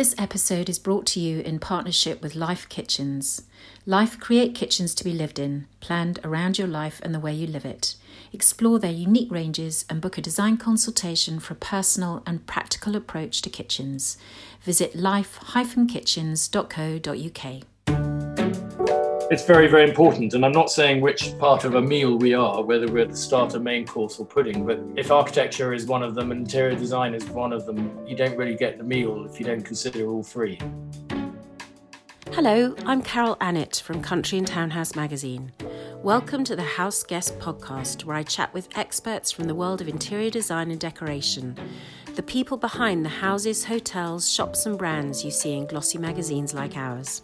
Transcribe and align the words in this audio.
This 0.00 0.16
episode 0.16 0.70
is 0.70 0.78
brought 0.78 1.04
to 1.08 1.20
you 1.20 1.40
in 1.40 1.58
partnership 1.58 2.22
with 2.22 2.34
Life 2.34 2.66
Kitchens. 2.70 3.42
Life 3.84 4.18
create 4.18 4.54
kitchens 4.54 4.94
to 4.94 5.04
be 5.04 5.12
lived 5.12 5.38
in, 5.38 5.66
planned 5.80 6.18
around 6.24 6.56
your 6.56 6.68
life 6.68 7.02
and 7.04 7.14
the 7.14 7.20
way 7.20 7.34
you 7.34 7.46
live 7.46 7.66
it. 7.66 7.96
Explore 8.32 8.78
their 8.78 8.90
unique 8.90 9.30
ranges 9.30 9.84
and 9.90 10.00
book 10.00 10.16
a 10.16 10.22
design 10.22 10.56
consultation 10.56 11.38
for 11.38 11.52
a 11.52 11.58
personal 11.58 12.22
and 12.26 12.46
practical 12.46 12.96
approach 12.96 13.42
to 13.42 13.50
kitchens. 13.50 14.16
Visit 14.62 14.96
life-kitchens.co.uk. 14.96 17.64
It's 19.30 19.44
very, 19.44 19.68
very 19.68 19.88
important. 19.88 20.34
And 20.34 20.44
I'm 20.44 20.50
not 20.50 20.72
saying 20.72 21.00
which 21.00 21.38
part 21.38 21.62
of 21.64 21.76
a 21.76 21.80
meal 21.80 22.16
we 22.16 22.34
are, 22.34 22.64
whether 22.64 22.88
we're 22.88 23.06
the 23.06 23.16
starter, 23.16 23.60
main 23.60 23.86
course, 23.86 24.18
or 24.18 24.26
pudding, 24.26 24.66
but 24.66 24.80
if 24.96 25.12
architecture 25.12 25.72
is 25.72 25.86
one 25.86 26.02
of 26.02 26.16
them 26.16 26.32
and 26.32 26.40
interior 26.40 26.74
design 26.74 27.14
is 27.14 27.24
one 27.26 27.52
of 27.52 27.64
them, 27.64 27.96
you 28.04 28.16
don't 28.16 28.36
really 28.36 28.56
get 28.56 28.76
the 28.76 28.82
meal 28.82 29.24
if 29.24 29.38
you 29.38 29.46
don't 29.46 29.64
consider 29.64 30.08
all 30.08 30.24
three. 30.24 30.58
Hello, 32.32 32.74
I'm 32.84 33.02
Carol 33.02 33.36
Annett 33.36 33.80
from 33.80 34.02
Country 34.02 34.36
and 34.36 34.48
Townhouse 34.48 34.96
magazine. 34.96 35.52
Welcome 36.02 36.44
to 36.44 36.56
the 36.56 36.62
House 36.62 37.02
Guest 37.02 37.38
podcast, 37.40 38.06
where 38.06 38.16
I 38.16 38.22
chat 38.22 38.54
with 38.54 38.74
experts 38.74 39.30
from 39.30 39.44
the 39.44 39.54
world 39.54 39.82
of 39.82 39.88
interior 39.88 40.30
design 40.30 40.70
and 40.70 40.80
decoration, 40.80 41.58
the 42.14 42.22
people 42.22 42.56
behind 42.56 43.04
the 43.04 43.10
houses, 43.10 43.66
hotels, 43.66 44.32
shops, 44.32 44.64
and 44.64 44.78
brands 44.78 45.26
you 45.26 45.30
see 45.30 45.52
in 45.52 45.66
glossy 45.66 45.98
magazines 45.98 46.54
like 46.54 46.74
ours. 46.74 47.20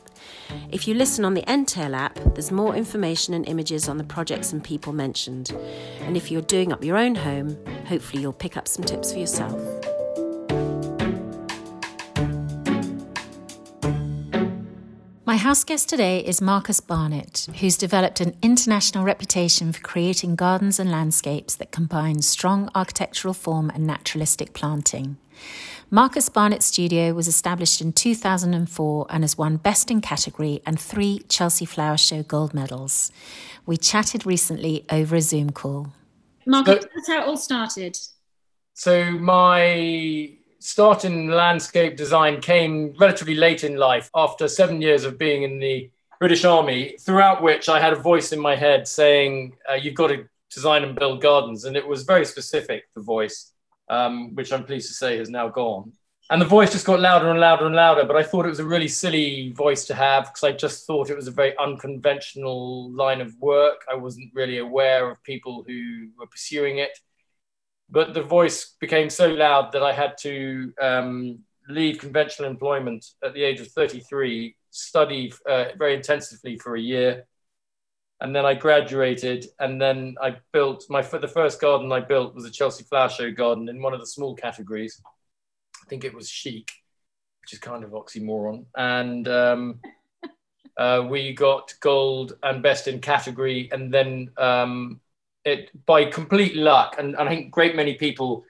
If 0.70 0.86
you 0.86 0.92
listen 0.92 1.24
on 1.24 1.32
the 1.32 1.44
Entale 1.48 1.94
app, 1.94 2.18
there's 2.34 2.52
more 2.52 2.76
information 2.76 3.32
and 3.32 3.48
images 3.48 3.88
on 3.88 3.96
the 3.96 4.04
projects 4.04 4.52
and 4.52 4.62
people 4.62 4.92
mentioned. 4.92 5.52
And 6.00 6.14
if 6.14 6.30
you're 6.30 6.42
doing 6.42 6.70
up 6.70 6.84
your 6.84 6.98
own 6.98 7.14
home, 7.14 7.56
hopefully 7.86 8.20
you'll 8.20 8.34
pick 8.34 8.58
up 8.58 8.68
some 8.68 8.84
tips 8.84 9.10
for 9.10 9.18
yourself. 9.18 9.75
My 15.36 15.42
house 15.42 15.64
guest 15.64 15.90
today 15.90 16.20
is 16.20 16.40
Marcus 16.40 16.80
Barnett, 16.80 17.46
who's 17.60 17.76
developed 17.76 18.22
an 18.22 18.34
international 18.40 19.04
reputation 19.04 19.70
for 19.70 19.82
creating 19.82 20.34
gardens 20.34 20.80
and 20.80 20.90
landscapes 20.90 21.54
that 21.56 21.70
combine 21.70 22.22
strong 22.22 22.70
architectural 22.74 23.34
form 23.34 23.68
and 23.68 23.86
naturalistic 23.86 24.54
planting. 24.54 25.18
Marcus 25.90 26.30
Barnett 26.30 26.62
Studio 26.62 27.12
was 27.12 27.28
established 27.28 27.82
in 27.82 27.92
2004 27.92 29.06
and 29.10 29.22
has 29.22 29.36
won 29.36 29.58
Best 29.58 29.90
in 29.90 30.00
Category 30.00 30.62
and 30.64 30.80
three 30.80 31.18
Chelsea 31.28 31.66
Flower 31.66 31.98
Show 31.98 32.22
gold 32.22 32.54
medals. 32.54 33.12
We 33.66 33.76
chatted 33.76 34.24
recently 34.24 34.86
over 34.88 35.16
a 35.16 35.20
Zoom 35.20 35.50
call. 35.50 35.88
Marcus, 36.46 36.82
so, 36.82 36.88
that's 36.94 37.08
how 37.08 37.20
it 37.20 37.28
all 37.28 37.36
started. 37.36 37.98
So, 38.72 39.10
my 39.10 40.35
start 40.66 41.04
in 41.04 41.28
landscape 41.28 41.96
design 41.96 42.40
came 42.40 42.94
relatively 42.98 43.34
late 43.34 43.64
in 43.64 43.76
life 43.76 44.10
after 44.14 44.48
seven 44.48 44.82
years 44.82 45.04
of 45.04 45.18
being 45.18 45.42
in 45.44 45.58
the 45.60 45.90
British 46.18 46.44
Army, 46.44 46.96
throughout 47.00 47.42
which 47.42 47.68
I 47.68 47.78
had 47.78 47.92
a 47.92 47.96
voice 47.96 48.32
in 48.32 48.40
my 48.40 48.56
head 48.56 48.88
saying, 48.88 49.56
uh, 49.70 49.74
You've 49.74 49.94
got 49.94 50.08
to 50.08 50.28
design 50.52 50.82
and 50.82 50.98
build 50.98 51.20
gardens. 51.20 51.64
And 51.64 51.76
it 51.76 51.86
was 51.86 52.02
very 52.02 52.24
specific, 52.24 52.84
the 52.94 53.02
voice 53.02 53.52
um, 53.88 54.34
which 54.34 54.52
I'm 54.52 54.64
pleased 54.64 54.88
to 54.88 54.94
say 54.94 55.18
has 55.18 55.30
now 55.30 55.48
gone. 55.48 55.92
And 56.28 56.42
the 56.42 56.46
voice 56.46 56.72
just 56.72 56.86
got 56.86 56.98
louder 56.98 57.30
and 57.30 57.38
louder 57.38 57.66
and 57.66 57.76
louder. 57.76 58.04
But 58.04 58.16
I 58.16 58.24
thought 58.24 58.46
it 58.46 58.50
was 58.50 58.58
a 58.58 58.64
really 58.64 58.88
silly 58.88 59.52
voice 59.52 59.84
to 59.86 59.94
have 59.94 60.24
because 60.24 60.42
I 60.42 60.52
just 60.52 60.84
thought 60.84 61.08
it 61.08 61.14
was 61.14 61.28
a 61.28 61.32
very 61.42 61.56
unconventional 61.58 62.90
line 62.90 63.20
of 63.20 63.38
work. 63.38 63.84
I 63.90 63.94
wasn't 63.94 64.34
really 64.34 64.58
aware 64.58 65.08
of 65.08 65.22
people 65.22 65.64
who 65.66 66.08
were 66.18 66.26
pursuing 66.26 66.78
it. 66.78 66.98
But 67.88 68.14
the 68.14 68.22
voice 68.22 68.74
became 68.80 69.10
so 69.10 69.28
loud 69.28 69.72
that 69.72 69.82
I 69.82 69.92
had 69.92 70.18
to 70.22 70.72
um, 70.80 71.38
leave 71.68 71.98
conventional 71.98 72.50
employment 72.50 73.04
at 73.24 73.34
the 73.34 73.44
age 73.44 73.60
of 73.60 73.68
33, 73.68 74.56
study 74.70 75.32
uh, 75.48 75.66
very 75.78 75.94
intensively 75.94 76.58
for 76.58 76.76
a 76.76 76.80
year, 76.80 77.26
and 78.20 78.34
then 78.34 78.46
I 78.46 78.54
graduated, 78.54 79.46
and 79.58 79.80
then 79.80 80.16
I 80.22 80.36
built 80.52 80.86
my 80.88 81.02
the 81.02 81.28
first 81.28 81.60
garden 81.60 81.92
I 81.92 82.00
built 82.00 82.34
was 82.34 82.44
a 82.44 82.50
Chelsea 82.50 82.84
Flower 82.84 83.08
Show 83.08 83.30
garden 83.30 83.68
in 83.68 83.82
one 83.82 83.92
of 83.92 84.00
the 84.00 84.06
small 84.06 84.34
categories. 84.34 85.00
I 85.82 85.88
think 85.88 86.04
it 86.04 86.14
was 86.14 86.28
chic, 86.28 86.70
which 87.42 87.52
is 87.52 87.58
kind 87.58 87.84
of 87.84 87.90
oxymoron, 87.90 88.64
and 88.76 89.28
um, 89.28 89.80
uh, 90.78 91.06
we 91.08 91.34
got 91.34 91.74
gold 91.80 92.36
and 92.42 92.62
best 92.62 92.88
in 92.88 93.00
category, 93.00 93.68
and 93.70 93.92
then 93.92 94.30
um, 94.38 95.00
it 95.46 95.70
by 95.86 96.04
complete 96.04 96.56
luck, 96.56 96.96
and, 96.98 97.14
and 97.14 97.28
I 97.28 97.34
think 97.34 97.52
great 97.52 97.76
many 97.76 97.94
people 97.94 98.44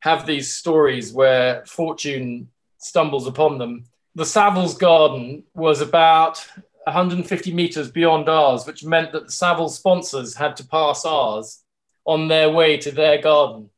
have 0.00 0.26
these 0.26 0.52
stories 0.52 1.12
where 1.12 1.64
fortune 1.64 2.48
stumbles 2.78 3.26
upon 3.26 3.58
them. 3.58 3.84
The 4.14 4.24
Savills 4.24 4.78
Garden 4.78 5.44
was 5.54 5.80
about 5.80 6.46
150 6.84 7.54
meters 7.54 7.90
beyond 7.90 8.28
ours, 8.28 8.66
which 8.66 8.84
meant 8.84 9.12
that 9.12 9.26
the 9.26 9.32
Savills 9.32 9.70
sponsors 9.70 10.34
had 10.34 10.56
to 10.56 10.66
pass 10.66 11.06
ours 11.06 11.62
on 12.04 12.28
their 12.28 12.50
way 12.50 12.76
to 12.76 12.90
their 12.90 13.22
garden, 13.22 13.70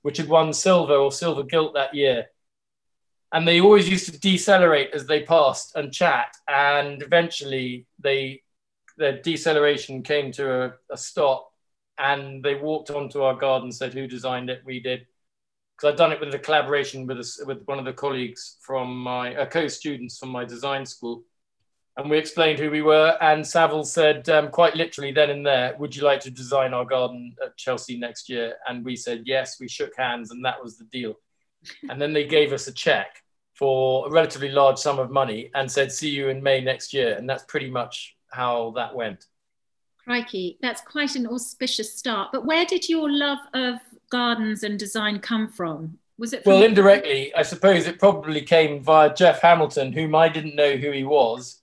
which 0.00 0.16
had 0.16 0.28
won 0.28 0.54
silver 0.54 0.94
or 0.94 1.12
silver 1.12 1.42
gilt 1.42 1.74
that 1.74 1.94
year. 1.94 2.28
And 3.32 3.46
they 3.46 3.60
always 3.60 3.88
used 3.88 4.06
to 4.10 4.18
decelerate 4.18 4.90
as 4.94 5.06
they 5.06 5.22
passed 5.22 5.74
and 5.74 5.92
chat. 5.92 6.34
And 6.48 7.02
eventually, 7.02 7.86
they 7.98 8.42
their 8.96 9.20
deceleration 9.20 10.02
came 10.02 10.32
to 10.32 10.64
a, 10.64 10.72
a 10.90 10.96
stop, 10.96 11.51
and 11.98 12.42
they 12.42 12.54
walked 12.54 12.90
onto 12.90 13.22
our 13.22 13.34
garden. 13.34 13.72
Said, 13.72 13.94
"Who 13.94 14.06
designed 14.06 14.50
it? 14.50 14.62
We 14.64 14.80
did." 14.80 15.06
Because 15.76 15.92
I'd 15.92 15.98
done 15.98 16.12
it 16.12 16.20
with 16.20 16.34
a 16.34 16.38
collaboration 16.38 17.06
with 17.06 17.18
a, 17.18 17.44
with 17.46 17.64
one 17.64 17.78
of 17.78 17.84
the 17.84 17.92
colleagues 17.92 18.58
from 18.60 18.96
my 18.96 19.34
uh, 19.34 19.46
co-students 19.46 20.18
from 20.18 20.28
my 20.28 20.44
design 20.44 20.84
school 20.86 21.24
and 21.96 22.10
we 22.10 22.18
explained 22.18 22.58
who 22.58 22.70
we 22.70 22.82
were. 22.82 23.16
And 23.20 23.44
Savills 23.44 23.86
said, 23.86 24.28
um, 24.28 24.50
quite 24.50 24.74
literally, 24.74 25.12
then 25.12 25.30
and 25.30 25.44
there, 25.44 25.76
"Would 25.78 25.94
you 25.94 26.02
like 26.02 26.20
to 26.20 26.30
design 26.30 26.72
our 26.72 26.84
garden 26.84 27.36
at 27.44 27.56
Chelsea 27.56 27.98
next 27.98 28.28
year?" 28.28 28.56
And 28.66 28.84
we 28.84 28.96
said 28.96 29.22
yes. 29.26 29.60
We 29.60 29.68
shook 29.68 29.92
hands, 29.96 30.30
and 30.30 30.44
that 30.44 30.62
was 30.62 30.78
the 30.78 30.84
deal. 30.84 31.14
and 31.88 32.00
then 32.00 32.12
they 32.12 32.26
gave 32.26 32.52
us 32.52 32.66
a 32.66 32.72
check 32.72 33.22
for 33.54 34.08
a 34.08 34.10
relatively 34.10 34.48
large 34.48 34.78
sum 34.78 34.98
of 34.98 35.10
money 35.10 35.50
and 35.54 35.70
said, 35.70 35.92
"See 35.92 36.10
you 36.10 36.28
in 36.28 36.42
May 36.42 36.60
next 36.60 36.92
year." 36.94 37.14
And 37.14 37.28
that's 37.28 37.44
pretty 37.44 37.70
much 37.70 38.16
how 38.30 38.72
that 38.76 38.94
went. 38.94 39.26
Crikey, 40.04 40.58
that's 40.60 40.80
quite 40.80 41.14
an 41.14 41.26
auspicious 41.26 41.96
start. 41.96 42.30
But 42.32 42.44
where 42.44 42.64
did 42.64 42.88
your 42.88 43.10
love 43.10 43.38
of 43.54 43.76
gardens 44.10 44.62
and 44.62 44.78
design 44.78 45.20
come 45.20 45.48
from? 45.48 45.98
Was 46.18 46.32
it? 46.32 46.44
well, 46.44 46.62
indirectly, 46.62 47.34
I 47.34 47.42
suppose 47.42 47.86
it 47.86 47.98
probably 47.98 48.42
came 48.42 48.82
via 48.82 49.14
Geoff 49.14 49.40
Hamilton, 49.40 49.92
whom 49.92 50.14
I 50.14 50.28
didn't 50.28 50.56
know 50.56 50.76
who 50.76 50.92
he 50.92 51.04
was 51.04 51.62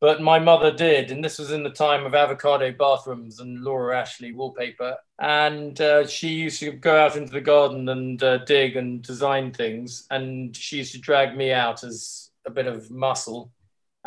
but 0.00 0.20
my 0.20 0.38
mother 0.38 0.70
did, 0.70 1.10
and 1.10 1.24
this 1.24 1.38
was 1.38 1.52
in 1.52 1.62
the 1.62 1.70
time 1.70 2.04
of 2.04 2.14
avocado 2.14 2.70
bathrooms 2.70 3.40
and 3.40 3.62
Laura 3.62 3.98
Ashley 3.98 4.32
wallpaper. 4.32 4.96
And 5.18 5.80
uh, 5.80 6.06
she 6.06 6.28
used 6.28 6.60
to 6.60 6.72
go 6.72 6.96
out 6.96 7.16
into 7.16 7.32
the 7.32 7.40
garden 7.40 7.88
and 7.88 8.22
uh, 8.22 8.38
dig 8.44 8.76
and 8.76 9.00
design 9.00 9.52
things, 9.52 10.06
and 10.10 10.54
she 10.54 10.78
used 10.78 10.92
to 10.92 11.00
drag 11.00 11.36
me 11.36 11.50
out 11.50 11.82
as 11.82 12.30
a 12.44 12.50
bit 12.50 12.66
of 12.66 12.90
muscle. 12.90 13.50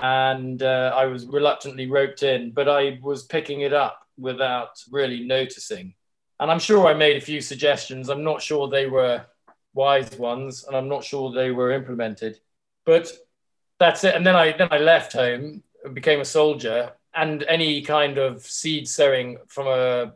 And 0.02 0.64
uh, 0.64 0.94
I 0.96 1.06
was 1.06 1.26
reluctantly 1.26 1.88
roped 1.88 2.24
in, 2.24 2.52
but 2.52 2.68
I 2.70 3.00
was 3.02 3.24
picking 3.24 3.62
it 3.62 3.74
up 3.74 4.06
without 4.18 4.82
really 4.92 5.26
noticing. 5.26 5.94
And 6.40 6.50
I'm 6.50 6.60
sure 6.60 6.88
I 6.88 6.94
made 6.94 7.18
a 7.18 7.22
few 7.22 7.42
suggestions. 7.42 8.10
I'm 8.10 8.24
not 8.24 8.42
sure 8.42 8.68
they 8.68 8.88
were 8.88 9.26
wise 9.74 10.12
ones, 10.18 10.64
and 10.66 10.76
I'm 10.76 10.88
not 10.88 11.04
sure 11.04 11.32
they 11.32 11.52
were 11.52 11.72
implemented. 11.72 12.40
But 12.86 13.12
that's 13.80 14.04
it. 14.04 14.16
And 14.16 14.26
then 14.26 14.36
I 14.36 14.54
then 14.54 14.70
I 14.72 14.78
left 14.78 15.14
home 15.14 15.64
became 15.94 16.20
a 16.20 16.26
soldier, 16.26 16.94
and 17.14 17.44
any 17.44 17.82
kind 17.82 18.18
of 18.18 18.42
seed 18.42 18.88
sowing 18.88 19.38
from 19.48 19.68
a, 19.68 20.14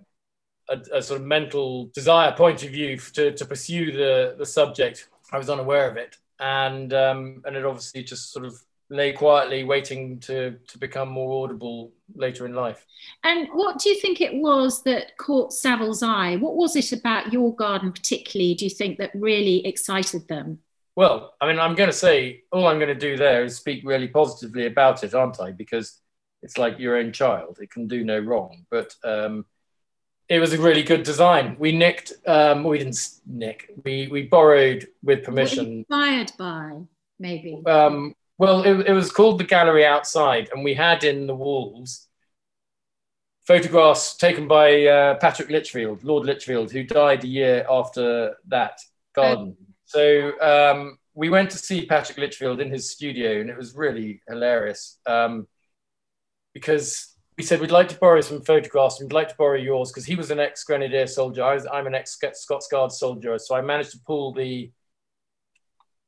a, 0.70 0.82
a 0.94 1.02
sort 1.02 1.22
of 1.22 1.28
mental 1.28 1.88
desire 1.88 2.32
point 2.32 2.64
of 2.64 2.72
view 2.72 2.98
to, 2.98 3.32
to 3.32 3.46
pursue 3.46 3.92
the, 3.92 4.36
the 4.38 4.46
subject, 4.46 5.10
I 5.32 5.38
was 5.38 5.50
unaware 5.50 5.90
of 5.90 5.98
it. 5.98 6.18
And, 6.40 6.94
um, 6.94 7.42
and 7.46 7.56
it 7.56 7.66
obviously 7.66 8.04
just 8.04 8.32
sort 8.32 8.46
of 8.46 8.62
lay 8.90 9.14
quietly 9.14 9.64
waiting 9.64 10.20
to, 10.20 10.58
to 10.68 10.78
become 10.78 11.10
more 11.10 11.44
audible 11.44 11.92
later 12.16 12.46
in 12.46 12.54
life. 12.54 12.86
And 13.24 13.48
what 13.54 13.80
do 13.80 13.90
you 13.90 14.00
think 14.00 14.22
it 14.22 14.36
was 14.36 14.84
that 14.84 15.18
caught 15.18 15.52
Savills' 15.52 16.04
eye? 16.04 16.36
What 16.36 16.56
was 16.56 16.76
it 16.76 16.92
about 16.92 17.34
your 17.34 17.56
garden, 17.56 17.92
particularly, 17.92 18.56
do 18.56 18.66
you 18.66 18.72
think, 18.72 18.98
that 18.98 19.12
really 19.14 19.66
excited 19.66 20.28
them? 20.28 20.60
Well, 20.96 21.34
I 21.42 21.48
mean, 21.48 21.60
I'm 21.60 21.76
going 21.76 21.90
to 21.90 21.96
say 21.96 22.44
all 22.52 22.68
I'm 22.68 22.78
going 22.78 22.88
to 22.88 22.96
do 22.96 23.18
there 23.18 23.44
is 23.44 23.56
speak 23.56 23.82
really 23.84 24.08
positively 24.08 24.68
about 24.68 25.04
it, 25.04 25.16
aren't 25.16 25.40
I? 25.40 25.52
Because 25.52 26.00
it's 26.44 26.58
like 26.58 26.78
your 26.78 26.98
own 26.98 27.12
child; 27.12 27.58
it 27.62 27.72
can 27.72 27.88
do 27.88 28.04
no 28.04 28.20
wrong. 28.20 28.66
But 28.70 28.94
um, 29.04 29.46
it 30.30 30.40
was 30.40 30.54
a 30.54 30.62
really 30.62 30.84
good 30.84 31.04
design. 31.04 31.56
We 31.58 31.72
nicked, 31.72 32.14
um, 32.28 32.64
we 32.64 32.78
didn't 32.78 33.00
nick, 33.26 33.72
we 33.84 34.08
we 34.08 34.24
borrowed 34.24 34.88
with 35.02 35.24
permission. 35.24 35.86
inspired 35.90 36.32
by 36.38 36.82
maybe. 37.20 37.62
Um, 37.66 38.14
well, 38.44 38.64
it, 38.64 38.88
it 38.90 38.92
was 38.92 39.10
called 39.10 39.40
the 39.40 39.46
gallery 39.46 39.86
outside, 39.86 40.50
and 40.54 40.66
we 40.66 40.74
had 40.74 41.06
in 41.06 41.28
the 41.28 41.36
walls 41.36 42.10
photographs 43.46 44.18
taken 44.18 44.50
by 44.50 44.86
uh, 44.86 45.16
Patrick 45.16 45.50
Lichfield, 45.50 46.04
Lord 46.04 46.26
Lichfield, 46.26 46.70
who 46.70 46.84
died 46.84 47.24
a 47.24 47.28
year 47.28 47.66
after 47.70 48.36
that 48.48 48.80
garden. 49.16 49.56
So 49.86 50.34
um, 50.42 50.98
we 51.14 51.30
went 51.30 51.52
to 51.52 51.58
see 51.58 51.86
Patrick 51.86 52.18
Lichfield 52.18 52.60
in 52.60 52.70
his 52.70 52.92
studio, 52.92 53.40
and 53.40 53.50
it 53.50 53.56
was 53.56 53.76
really 53.76 54.22
hilarious 54.28 55.00
um, 55.06 55.48
because 56.54 57.16
we 57.38 57.46
said 57.46 57.62
we'd 57.62 57.72
like 57.72 57.88
to 57.90 57.98
borrow 57.98 58.20
some 58.20 58.42
photographs 58.42 59.00
and 59.00 59.10
we'd 59.10 59.16
like 59.16 59.30
to 59.30 59.38
borrow 59.38 59.58
yours 59.58 59.90
because 59.90 60.06
he 60.06 60.16
was 60.16 60.32
an 60.32 60.42
ex 60.42 60.66
Grenadier 60.66 61.08
soldier. 61.08 61.46
I 61.46 61.54
was, 61.54 61.66
I'm 61.72 61.88
an 61.88 61.96
ex 61.96 62.20
Scots 62.34 62.68
Guard 62.68 62.92
soldier, 62.92 63.40
so 63.40 63.56
I 63.56 63.62
managed 63.62 63.92
to 63.92 64.00
pull 64.06 64.34
the 64.34 64.70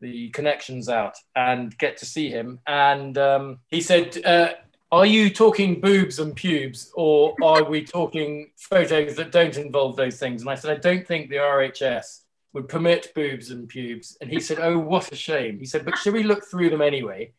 the 0.01 0.29
connections 0.29 0.89
out 0.89 1.15
and 1.35 1.77
get 1.77 1.97
to 1.97 2.05
see 2.05 2.29
him. 2.29 2.59
And 2.67 3.17
um, 3.17 3.59
he 3.69 3.81
said, 3.81 4.23
uh, 4.25 4.53
"Are 4.91 5.05
you 5.05 5.29
talking 5.29 5.81
boobs 5.81 6.19
and 6.19 6.35
pubes, 6.35 6.91
or 6.95 7.35
are 7.43 7.63
we 7.63 7.83
talking 7.83 8.51
photos 8.57 9.15
that 9.15 9.31
don't 9.31 9.57
involve 9.57 9.95
those 9.95 10.19
things?" 10.19 10.41
And 10.41 10.49
I 10.49 10.55
said, 10.55 10.77
"I 10.77 10.79
don't 10.79 11.07
think 11.07 11.29
the 11.29 11.37
RHS." 11.37 12.21
Would 12.53 12.69
permit 12.69 13.11
boobs 13.13 13.51
and 13.51 13.67
pubes, 13.67 14.17
and 14.21 14.29
he 14.29 14.39
said, 14.39 14.59
"Oh, 14.61 14.79
what 14.79 15.11
a 15.11 15.15
shame." 15.15 15.59
He 15.59 15.65
said, 15.65 15.83
"But 15.83 15.97
should 15.97 16.13
we 16.13 16.23
look 16.23 16.45
through 16.45 16.69
them 16.69 16.81
anyway?" 16.81 17.33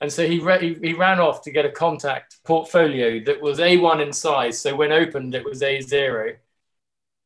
And 0.00 0.12
so 0.12 0.26
he, 0.26 0.38
re- 0.38 0.78
he 0.80 0.94
ran 0.94 1.18
off 1.18 1.42
to 1.42 1.50
get 1.50 1.66
a 1.66 1.70
contact 1.70 2.36
portfolio 2.44 3.22
that 3.24 3.40
was 3.40 3.58
A1 3.58 4.00
in 4.00 4.12
size. 4.12 4.60
So 4.60 4.76
when 4.76 4.92
opened, 4.92 5.34
it 5.34 5.44
was 5.44 5.60
A0. 5.60 6.36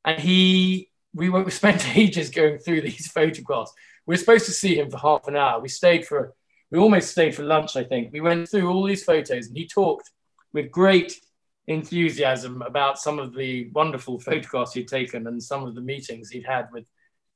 And 0.04 0.20
he, 0.20 0.88
we, 1.14 1.28
we 1.30 1.50
spent 1.50 1.96
ages 1.96 2.30
going 2.30 2.58
through 2.58 2.80
these 2.82 3.08
photographs. 3.08 3.72
We 4.06 4.14
were 4.14 4.18
supposed 4.18 4.46
to 4.46 4.52
see 4.52 4.76
him 4.78 4.90
for 4.90 4.98
half 4.98 5.28
an 5.28 5.36
hour. 5.36 5.60
We 5.60 5.68
stayed 5.68 6.06
for, 6.06 6.34
we 6.70 6.78
almost 6.78 7.10
stayed 7.10 7.34
for 7.34 7.44
lunch, 7.44 7.76
I 7.76 7.84
think. 7.84 8.12
We 8.12 8.20
went 8.20 8.48
through 8.48 8.68
all 8.70 8.84
these 8.84 9.04
photos 9.04 9.46
and 9.48 9.56
he 9.56 9.66
talked 9.66 10.10
with 10.52 10.70
great 10.70 11.20
enthusiasm 11.68 12.62
about 12.62 12.98
some 12.98 13.18
of 13.18 13.34
the 13.34 13.70
wonderful 13.72 14.18
photographs 14.18 14.74
he'd 14.74 14.88
taken 14.88 15.26
and 15.28 15.40
some 15.42 15.64
of 15.64 15.74
the 15.74 15.80
meetings 15.80 16.30
he'd 16.30 16.46
had 16.46 16.68
with 16.72 16.86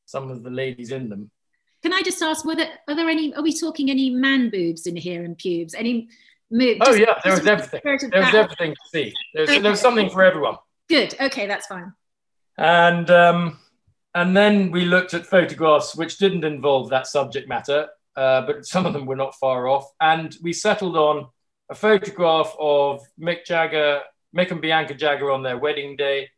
some 0.04 0.30
of 0.30 0.42
the 0.42 0.50
ladies 0.50 0.90
in 0.90 1.08
them. 1.08 1.30
Can 1.82 1.92
I 1.92 2.02
just 2.02 2.20
ask, 2.20 2.44
were 2.44 2.56
there, 2.56 2.70
are 2.88 2.96
there 2.96 3.08
any, 3.08 3.32
are 3.34 3.42
we 3.42 3.56
talking 3.56 3.90
any 3.90 4.10
man 4.10 4.50
boobs 4.50 4.86
in 4.86 4.96
here 4.96 5.24
and 5.24 5.38
pubes? 5.38 5.74
Any 5.74 6.08
moves? 6.50 6.80
Oh, 6.84 6.94
yeah, 6.94 7.20
there 7.22 7.32
was 7.34 7.46
everything. 7.46 7.80
There 7.84 8.22
was 8.22 8.34
everything 8.34 8.72
to 8.72 8.80
see. 8.92 9.14
There's, 9.32 9.48
okay. 9.48 9.60
there 9.60 9.70
was 9.70 9.80
something 9.80 10.10
for 10.10 10.24
everyone. 10.24 10.56
Good. 10.88 11.14
Okay, 11.20 11.46
that's 11.46 11.66
fine. 11.66 11.92
And, 12.58 13.08
um, 13.10 13.58
and 14.16 14.34
then 14.34 14.70
we 14.70 14.86
looked 14.86 15.12
at 15.12 15.26
photographs 15.26 15.94
which 15.94 16.16
didn't 16.16 16.42
involve 16.42 16.88
that 16.88 17.06
subject 17.06 17.50
matter, 17.50 17.86
uh, 18.16 18.40
but 18.46 18.64
some 18.64 18.86
of 18.86 18.94
them 18.94 19.04
were 19.04 19.14
not 19.14 19.34
far 19.34 19.68
off. 19.68 19.92
And 20.00 20.34
we 20.42 20.54
settled 20.54 20.96
on 20.96 21.26
a 21.68 21.74
photograph 21.74 22.56
of 22.58 23.02
Mick 23.20 23.44
Jagger, 23.44 24.00
Mick 24.34 24.50
and 24.50 24.62
Bianca 24.62 24.94
Jagger 24.94 25.30
on 25.30 25.42
their 25.42 25.58
wedding 25.58 25.96
day, 25.96 26.30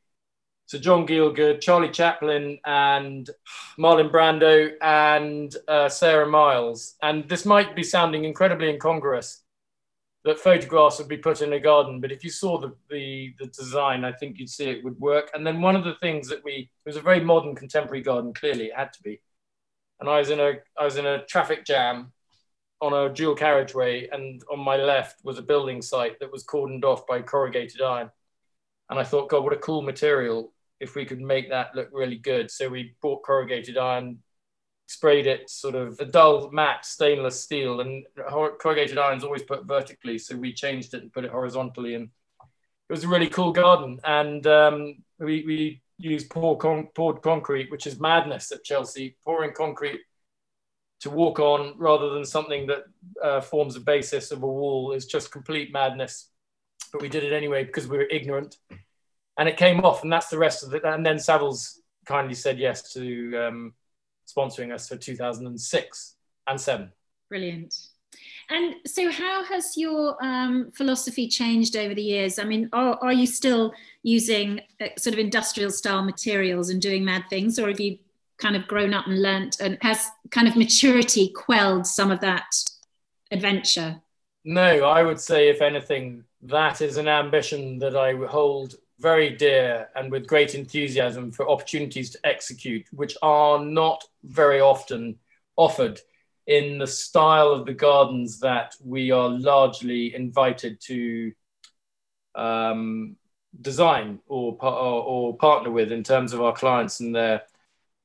so 0.66 0.76
John 0.76 1.06
Gielgud, 1.06 1.60
Charlie 1.60 1.90
Chaplin, 1.90 2.58
and 2.66 3.30
Marlon 3.78 4.10
Brando, 4.10 4.72
and 4.82 5.54
uh, 5.68 5.88
Sarah 5.88 6.26
Miles. 6.28 6.96
And 7.00 7.28
this 7.28 7.46
might 7.46 7.76
be 7.76 7.84
sounding 7.84 8.24
incredibly 8.24 8.70
incongruous 8.70 9.44
that 10.28 10.38
photographs 10.38 10.98
would 10.98 11.08
be 11.08 11.16
put 11.16 11.40
in 11.40 11.54
a 11.54 11.58
garden, 11.58 12.02
but 12.02 12.12
if 12.12 12.22
you 12.22 12.28
saw 12.28 12.58
the, 12.58 12.74
the, 12.90 13.34
the 13.38 13.46
design, 13.46 14.04
I 14.04 14.12
think 14.12 14.38
you'd 14.38 14.50
see 14.50 14.68
it 14.68 14.84
would 14.84 15.00
work. 15.00 15.30
And 15.32 15.46
then 15.46 15.62
one 15.62 15.74
of 15.74 15.84
the 15.84 15.94
things 16.02 16.28
that 16.28 16.44
we 16.44 16.70
it 16.84 16.88
was 16.88 16.96
a 16.96 17.00
very 17.00 17.20
modern 17.20 17.54
contemporary 17.54 18.02
garden. 18.02 18.34
Clearly, 18.34 18.66
it 18.66 18.76
had 18.76 18.92
to 18.92 19.02
be. 19.02 19.22
And 20.00 20.08
I 20.08 20.18
was 20.18 20.28
in 20.28 20.38
a 20.38 20.52
I 20.78 20.84
was 20.84 20.98
in 20.98 21.06
a 21.06 21.24
traffic 21.24 21.64
jam 21.64 22.12
on 22.82 22.92
a 22.92 23.12
dual 23.12 23.34
carriageway, 23.34 24.08
and 24.12 24.42
on 24.52 24.60
my 24.60 24.76
left 24.76 25.24
was 25.24 25.38
a 25.38 25.42
building 25.42 25.80
site 25.80 26.20
that 26.20 26.30
was 26.30 26.44
cordoned 26.44 26.84
off 26.84 27.06
by 27.06 27.22
corrugated 27.22 27.80
iron. 27.80 28.10
And 28.90 28.98
I 28.98 29.04
thought, 29.04 29.30
God, 29.30 29.44
what 29.44 29.54
a 29.54 29.56
cool 29.56 29.80
material 29.80 30.52
if 30.78 30.94
we 30.94 31.06
could 31.06 31.22
make 31.22 31.48
that 31.48 31.74
look 31.74 31.88
really 31.90 32.18
good. 32.18 32.50
So 32.50 32.68
we 32.68 32.94
bought 33.00 33.22
corrugated 33.22 33.78
iron, 33.78 34.18
sprayed 34.88 35.26
it 35.26 35.48
sort 35.50 35.74
of 35.74 36.00
a 36.00 36.06
dull 36.06 36.50
matte 36.50 36.84
stainless 36.84 37.40
steel, 37.40 37.80
and 37.80 38.04
corrugated 38.58 38.98
iron 38.98 39.18
is 39.18 39.24
always 39.24 39.42
put 39.42 39.66
vertically. 39.66 40.18
So 40.18 40.34
we 40.36 40.52
changed 40.52 40.94
it 40.94 41.02
and 41.02 41.12
put 41.12 41.24
it 41.24 41.30
horizontally, 41.30 41.94
and 41.94 42.08
it 42.40 42.92
was 42.92 43.04
a 43.04 43.08
really 43.08 43.28
cool 43.28 43.52
garden. 43.52 44.00
And 44.02 44.46
um, 44.46 45.02
we, 45.18 45.44
we 45.46 45.82
used 45.98 46.30
poured, 46.30 46.60
con- 46.60 46.88
poured 46.94 47.22
concrete, 47.22 47.70
which 47.70 47.86
is 47.86 48.00
madness 48.00 48.50
at 48.50 48.64
Chelsea, 48.64 49.16
pouring 49.24 49.52
concrete 49.52 50.00
to 51.00 51.10
walk 51.10 51.38
on 51.38 51.74
rather 51.76 52.10
than 52.10 52.24
something 52.24 52.66
that 52.66 52.84
uh, 53.22 53.40
forms 53.40 53.76
a 53.76 53.80
basis 53.80 54.32
of 54.32 54.42
a 54.42 54.46
wall 54.46 54.92
is 54.92 55.06
just 55.06 55.30
complete 55.30 55.72
madness. 55.72 56.30
But 56.92 57.02
we 57.02 57.10
did 57.10 57.24
it 57.24 57.32
anyway 57.32 57.64
because 57.64 57.86
we 57.86 57.98
were 57.98 58.08
ignorant 58.10 58.56
and 59.36 59.48
it 59.48 59.58
came 59.58 59.80
off, 59.84 60.02
and 60.02 60.12
that's 60.12 60.28
the 60.28 60.38
rest 60.38 60.64
of 60.64 60.74
it. 60.74 60.84
And 60.84 61.04
then 61.04 61.16
Savills 61.16 61.78
kindly 62.06 62.34
said 62.34 62.58
yes 62.58 62.94
to 62.94 63.36
um, 63.36 63.74
sponsoring 64.28 64.72
us 64.72 64.88
for 64.88 64.96
2006 64.96 66.16
and 66.46 66.60
seven. 66.60 66.92
Brilliant. 67.28 67.74
And 68.50 68.76
so, 68.86 69.10
how 69.10 69.44
has 69.44 69.76
your 69.76 70.16
um, 70.24 70.70
philosophy 70.72 71.28
changed 71.28 71.76
over 71.76 71.94
the 71.94 72.02
years? 72.02 72.38
I 72.38 72.44
mean, 72.44 72.68
are, 72.72 72.98
are 73.02 73.12
you 73.12 73.26
still 73.26 73.74
using 74.02 74.60
uh, 74.80 74.86
sort 74.96 75.12
of 75.12 75.18
industrial 75.18 75.70
style 75.70 76.02
materials 76.02 76.70
and 76.70 76.80
doing 76.80 77.04
mad 77.04 77.24
things, 77.28 77.58
or 77.58 77.68
have 77.68 77.80
you 77.80 77.98
kind 78.38 78.56
of 78.56 78.66
grown 78.66 78.94
up 78.94 79.06
and 79.06 79.20
learnt 79.20 79.60
and 79.60 79.76
has 79.82 80.06
kind 80.30 80.48
of 80.48 80.56
maturity 80.56 81.28
quelled 81.28 81.86
some 81.86 82.10
of 82.10 82.20
that 82.20 82.54
adventure? 83.30 84.00
No, 84.44 84.84
I 84.84 85.02
would 85.02 85.20
say, 85.20 85.50
if 85.50 85.60
anything, 85.60 86.24
that 86.42 86.80
is 86.80 86.96
an 86.96 87.08
ambition 87.08 87.78
that 87.80 87.96
I 87.96 88.14
hold 88.14 88.76
very 89.00 89.30
dear 89.30 89.88
and 89.94 90.10
with 90.10 90.26
great 90.26 90.54
enthusiasm 90.54 91.30
for 91.30 91.48
opportunities 91.48 92.10
to 92.10 92.18
execute, 92.24 92.86
which 92.92 93.16
are 93.22 93.64
not 93.64 94.04
very 94.24 94.60
often 94.60 95.16
offered 95.56 96.00
in 96.46 96.78
the 96.78 96.86
style 96.86 97.50
of 97.50 97.66
the 97.66 97.74
gardens 97.74 98.40
that 98.40 98.74
we 98.84 99.10
are 99.10 99.28
largely 99.28 100.14
invited 100.14 100.80
to 100.80 101.32
um, 102.34 103.16
design 103.60 104.18
or, 104.26 104.56
or, 104.60 105.02
or, 105.02 105.36
partner 105.36 105.70
with 105.70 105.92
in 105.92 106.02
terms 106.02 106.32
of 106.32 106.40
our 106.40 106.52
clients 106.52 107.00
and 107.00 107.14
their 107.14 107.42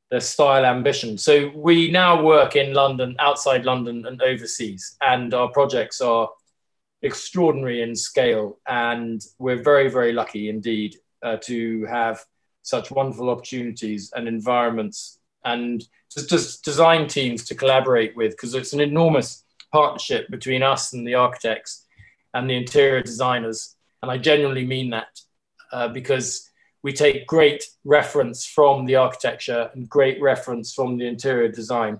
their 0.09 0.19
style 0.19 0.65
ambition. 0.65 1.17
So 1.17 1.51
we 1.55 1.89
now 1.89 2.21
work 2.21 2.55
in 2.55 2.73
London, 2.73 3.15
outside 3.17 3.65
London, 3.65 4.05
and 4.05 4.21
overseas, 4.21 4.95
and 5.01 5.33
our 5.33 5.49
projects 5.49 6.01
are 6.01 6.29
extraordinary 7.03 7.81
in 7.81 7.95
scale, 7.95 8.59
and 8.67 9.21
we're 9.37 9.61
very, 9.61 9.89
very 9.89 10.13
lucky 10.13 10.49
indeed 10.49 10.95
uh, 11.21 11.37
to 11.43 11.85
have 11.85 12.23
such 12.63 12.91
wonderful 12.91 13.29
opportunities 13.29 14.11
and 14.15 14.27
environments 14.27 15.19
and 15.43 15.83
just, 16.11 16.29
just 16.29 16.63
design 16.63 17.07
teams 17.07 17.43
to 17.45 17.55
collaborate 17.55 18.15
with 18.15 18.31
because 18.31 18.55
it's 18.55 18.73
an 18.73 18.79
enormous 18.79 19.43
partnership 19.71 20.29
between 20.29 20.63
us 20.63 20.93
and 20.93 21.05
the 21.05 21.15
architects 21.15 21.85
and 22.33 22.49
the 22.49 22.55
interior 22.55 23.01
designers. 23.01 23.75
And 24.01 24.09
I 24.09 24.17
genuinely 24.17 24.65
mean 24.65 24.91
that 24.91 25.19
uh, 25.71 25.89
because 25.89 26.49
we 26.83 26.93
take 26.93 27.27
great 27.27 27.65
reference 27.83 28.45
from 28.45 28.85
the 28.85 28.95
architecture 28.95 29.69
and 29.73 29.89
great 29.89 30.21
reference 30.21 30.73
from 30.73 30.97
the 30.97 31.07
interior 31.07 31.49
design 31.49 31.99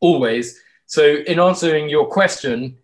always. 0.00 0.60
So, 0.86 1.16
in 1.26 1.40
answering 1.40 1.88
your 1.88 2.06
question, 2.06 2.78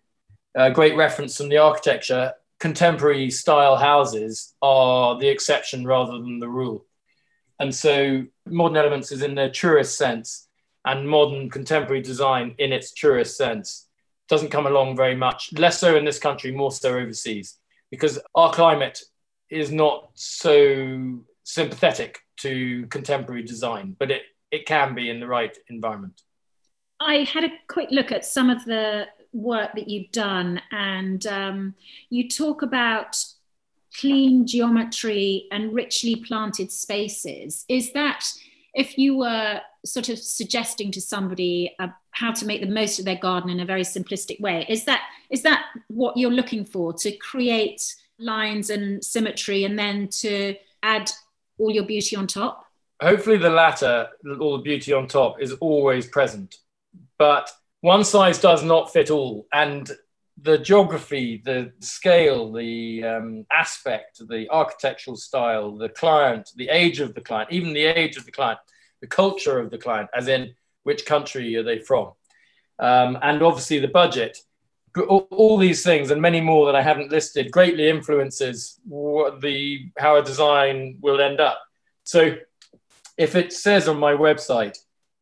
uh, 0.55 0.69
great 0.69 0.95
reference 0.95 1.37
from 1.37 1.49
the 1.49 1.57
architecture. 1.57 2.33
Contemporary 2.59 3.29
style 3.29 3.75
houses 3.75 4.53
are 4.61 5.19
the 5.19 5.27
exception 5.27 5.85
rather 5.85 6.13
than 6.13 6.39
the 6.39 6.47
rule. 6.47 6.85
And 7.59 7.73
so 7.73 8.23
modern 8.45 8.77
elements 8.77 9.11
is 9.11 9.21
in 9.21 9.35
their 9.35 9.51
truest 9.51 9.97
sense, 9.97 10.47
and 10.85 11.07
modern 11.07 11.49
contemporary 11.49 12.01
design 12.01 12.55
in 12.57 12.73
its 12.73 12.93
truest 12.93 13.37
sense 13.37 13.87
doesn't 14.27 14.49
come 14.49 14.67
along 14.67 14.95
very 14.95 15.15
much, 15.15 15.51
less 15.53 15.79
so 15.79 15.95
in 15.95 16.05
this 16.05 16.19
country, 16.19 16.51
more 16.51 16.71
so 16.71 16.97
overseas, 16.97 17.57
because 17.91 18.19
our 18.35 18.51
climate 18.51 19.01
is 19.49 19.71
not 19.71 20.09
so 20.13 21.19
sympathetic 21.43 22.19
to 22.37 22.87
contemporary 22.87 23.43
design, 23.43 23.95
but 23.99 24.09
it, 24.09 24.23
it 24.51 24.65
can 24.65 24.95
be 24.95 25.09
in 25.09 25.19
the 25.19 25.27
right 25.27 25.55
environment. 25.69 26.21
I 26.99 27.27
had 27.31 27.43
a 27.43 27.51
quick 27.67 27.89
look 27.91 28.11
at 28.11 28.25
some 28.25 28.49
of 28.49 28.63
the 28.65 29.05
work 29.33 29.71
that 29.75 29.89
you've 29.89 30.11
done, 30.11 30.61
and 30.71 31.25
um, 31.27 31.75
you 32.09 32.29
talk 32.29 32.61
about 32.61 33.17
clean 33.99 34.47
geometry 34.47 35.47
and 35.51 35.73
richly 35.73 36.15
planted 36.15 36.71
spaces. 36.71 37.65
Is 37.67 37.91
that 37.93 38.25
if 38.73 38.97
you 38.97 39.17
were 39.17 39.61
sort 39.85 40.09
of 40.09 40.17
suggesting 40.17 40.91
to 40.91 41.01
somebody 41.01 41.75
uh, 41.79 41.89
how 42.11 42.31
to 42.31 42.45
make 42.45 42.61
the 42.61 42.67
most 42.67 42.99
of 42.99 43.05
their 43.05 43.17
garden 43.17 43.49
in 43.49 43.59
a 43.59 43.65
very 43.65 43.83
simplistic 43.83 44.39
way, 44.39 44.65
is 44.69 44.85
that 44.85 45.01
is 45.29 45.41
that 45.43 45.65
what 45.87 46.17
you're 46.17 46.31
looking 46.31 46.65
for 46.65 46.93
to 46.93 47.11
create 47.17 47.95
lines 48.19 48.69
and 48.69 49.03
symmetry, 49.03 49.63
and 49.63 49.77
then 49.77 50.07
to 50.07 50.55
add 50.81 51.11
all 51.57 51.71
your 51.71 51.85
beauty 51.85 52.15
on 52.15 52.27
top? 52.27 52.65
Hopefully, 53.01 53.37
the 53.37 53.49
latter, 53.49 54.07
all 54.39 54.57
the 54.57 54.63
beauty 54.63 54.93
on 54.93 55.07
top, 55.07 55.41
is 55.41 55.53
always 55.53 56.07
present. 56.07 56.57
But 57.17 57.51
one 57.83 58.05
size 58.05 58.39
does 58.39 58.63
not 58.63 58.93
fit 58.93 59.11
all. 59.11 59.45
And 59.51 59.91
the 60.41 60.57
geography, 60.57 61.41
the 61.43 61.73
scale, 61.81 62.49
the 62.53 63.03
um, 63.03 63.45
aspect, 63.51 64.21
the 64.29 64.47
architectural 64.49 65.17
style, 65.17 65.75
the 65.75 65.89
client, 65.89 66.49
the 66.55 66.69
age 66.69 67.01
of 67.01 67.13
the 67.13 67.19
client, 67.19 67.51
even 67.51 67.73
the 67.73 67.83
age 67.83 68.15
of 68.15 68.25
the 68.25 68.31
client, 68.31 68.59
the 69.01 69.07
culture 69.07 69.59
of 69.59 69.69
the 69.69 69.77
client, 69.77 70.09
as 70.15 70.29
in 70.29 70.55
which 70.83 71.05
country 71.05 71.57
are 71.57 71.63
they 71.63 71.77
from, 71.77 72.13
um, 72.79 73.17
and 73.21 73.43
obviously 73.43 73.79
the 73.79 73.89
budget. 73.89 74.37
All, 75.09 75.57
these 75.57 75.83
things 75.83 76.09
and 76.09 76.21
many 76.21 76.39
more 76.39 76.67
that 76.67 76.75
I 76.75 76.81
haven't 76.81 77.11
listed 77.11 77.51
greatly 77.51 77.89
influences 77.89 78.79
what 78.85 79.41
the 79.41 79.89
how 79.97 80.15
a 80.17 80.23
design 80.23 80.99
will 81.01 81.19
end 81.19 81.41
up. 81.41 81.59
So, 82.05 82.37
if 83.17 83.35
it 83.35 83.51
says 83.51 83.87
on 83.89 83.97
my 83.97 84.13
website 84.13 84.77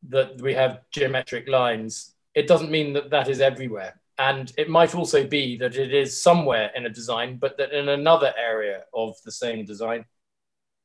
that 0.09 0.41
we 0.41 0.53
have 0.55 0.81
geometric 0.91 1.47
lines, 1.47 2.10
it 2.33 2.47
doesn't 2.47 2.71
mean 2.71 2.93
that 2.93 3.09
that 3.09 3.27
is 3.27 3.41
everywhere. 3.41 3.99
And 4.17 4.51
it 4.57 4.69
might 4.69 4.93
also 4.93 5.25
be 5.25 5.57
that 5.57 5.75
it 5.75 5.93
is 5.93 6.21
somewhere 6.21 6.71
in 6.75 6.85
a 6.85 6.89
design, 6.89 7.37
but 7.37 7.57
that 7.57 7.71
in 7.71 7.89
another 7.89 8.33
area 8.37 8.83
of 8.93 9.15
the 9.25 9.31
same 9.31 9.65
design, 9.65 10.05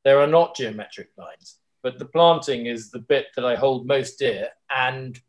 there 0.04 0.20
are 0.20 0.26
not 0.26 0.56
geometric 0.56 1.10
lines. 1.18 1.58
But 1.82 1.98
the 1.98 2.06
planting 2.06 2.66
is 2.66 2.90
the 2.90 2.98
bit 2.98 3.26
that 3.36 3.44
I 3.44 3.54
hold 3.54 3.86
most 3.86 4.18
dear 4.18 4.48
and 4.74 5.20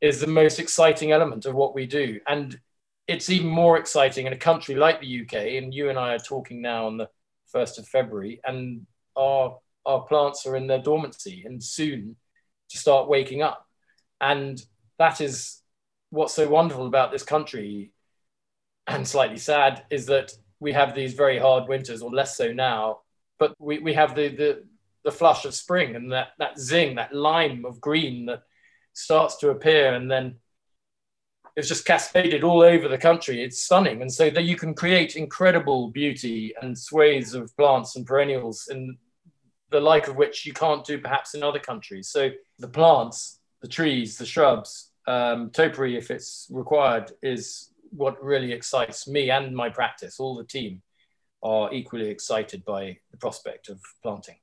is 0.00 0.20
the 0.20 0.26
most 0.26 0.58
exciting 0.58 1.12
element 1.12 1.46
of 1.46 1.54
what 1.54 1.74
we 1.74 1.86
do. 1.86 2.20
And 2.26 2.58
it's 3.06 3.30
even 3.30 3.48
more 3.48 3.78
exciting 3.78 4.26
in 4.26 4.32
a 4.32 4.38
country 4.38 4.74
like 4.74 5.00
the 5.00 5.22
UK. 5.22 5.62
And 5.62 5.74
you 5.74 5.90
and 5.90 5.98
I 5.98 6.14
are 6.14 6.18
talking 6.18 6.60
now 6.62 6.86
on 6.86 6.96
the 6.96 7.08
1st 7.54 7.78
of 7.78 7.88
February, 7.88 8.40
and 8.44 8.86
our, 9.16 9.58
our 9.84 10.02
plants 10.02 10.46
are 10.46 10.56
in 10.56 10.66
their 10.66 10.82
dormancy 10.82 11.42
and 11.44 11.62
soon 11.62 12.16
to 12.70 12.78
start 12.78 13.08
waking 13.08 13.42
up. 13.42 13.66
And 14.20 14.62
that 15.00 15.22
is 15.22 15.62
what's 16.10 16.34
so 16.34 16.46
wonderful 16.46 16.86
about 16.86 17.10
this 17.10 17.22
country 17.22 17.90
and 18.86 19.08
slightly 19.08 19.38
sad 19.38 19.82
is 19.88 20.04
that 20.06 20.30
we 20.60 20.74
have 20.74 20.94
these 20.94 21.14
very 21.14 21.38
hard 21.38 21.68
winters, 21.68 22.02
or 22.02 22.10
less 22.10 22.36
so 22.36 22.52
now, 22.52 23.00
but 23.38 23.54
we, 23.58 23.78
we 23.78 23.94
have 23.94 24.14
the, 24.14 24.28
the, 24.28 24.64
the 25.04 25.10
flush 25.10 25.46
of 25.46 25.54
spring 25.54 25.96
and 25.96 26.12
that, 26.12 26.28
that 26.38 26.58
zing, 26.58 26.96
that 26.96 27.14
lime 27.14 27.64
of 27.64 27.80
green 27.80 28.26
that 28.26 28.42
starts 28.92 29.36
to 29.38 29.48
appear 29.48 29.94
and 29.94 30.10
then 30.10 30.36
it's 31.56 31.68
just 31.68 31.86
cascaded 31.86 32.44
all 32.44 32.60
over 32.60 32.86
the 32.86 32.98
country. 32.98 33.42
It's 33.42 33.64
stunning. 33.64 34.02
And 34.02 34.12
so 34.12 34.28
that 34.28 34.44
you 34.44 34.54
can 34.54 34.74
create 34.74 35.16
incredible 35.16 35.88
beauty 35.88 36.52
and 36.60 36.76
swathes 36.76 37.32
of 37.32 37.56
plants 37.56 37.96
and 37.96 38.06
perennials 38.06 38.68
in 38.70 38.98
the 39.70 39.80
like 39.80 40.08
of 40.08 40.16
which 40.16 40.44
you 40.44 40.52
can't 40.52 40.84
do 40.84 40.98
perhaps 40.98 41.34
in 41.34 41.42
other 41.42 41.58
countries. 41.58 42.10
So 42.10 42.30
the 42.58 42.68
plants, 42.68 43.40
the 43.62 43.68
trees, 43.68 44.18
the 44.18 44.26
shrubs, 44.26 44.89
um, 45.10 45.50
topiary, 45.50 45.96
if 45.96 46.10
it's 46.10 46.46
required, 46.50 47.12
is 47.22 47.70
what 47.90 48.22
really 48.22 48.52
excites 48.52 49.08
me 49.08 49.30
and 49.30 49.54
my 49.54 49.68
practice, 49.68 50.20
all 50.20 50.36
the 50.36 50.44
team 50.44 50.82
are 51.42 51.72
equally 51.72 52.08
excited 52.08 52.64
by 52.64 52.96
the 53.10 53.16
prospect 53.16 53.68
of 53.68 53.80
planting. 54.02 54.36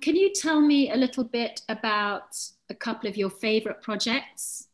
Can 0.00 0.16
you 0.16 0.32
tell 0.32 0.60
me 0.60 0.92
a 0.92 0.96
little 0.96 1.24
bit 1.24 1.60
about 1.68 2.36
a 2.70 2.74
couple 2.74 3.08
of 3.08 3.16
your 3.16 3.30
favourite 3.30 3.82
projects? 3.82 4.68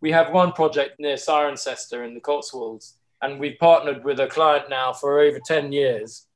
We 0.00 0.12
have 0.12 0.32
one 0.32 0.52
project 0.52 1.00
near 1.00 1.16
Cirencester 1.16 2.06
in 2.06 2.14
the 2.14 2.20
Cotswolds, 2.20 2.94
and 3.22 3.40
we've 3.40 3.58
partnered 3.58 4.04
with 4.04 4.20
a 4.20 4.26
client 4.26 4.70
now 4.70 4.92
for 4.92 5.20
over 5.20 5.40
10 5.44 5.72
years. 5.72 6.26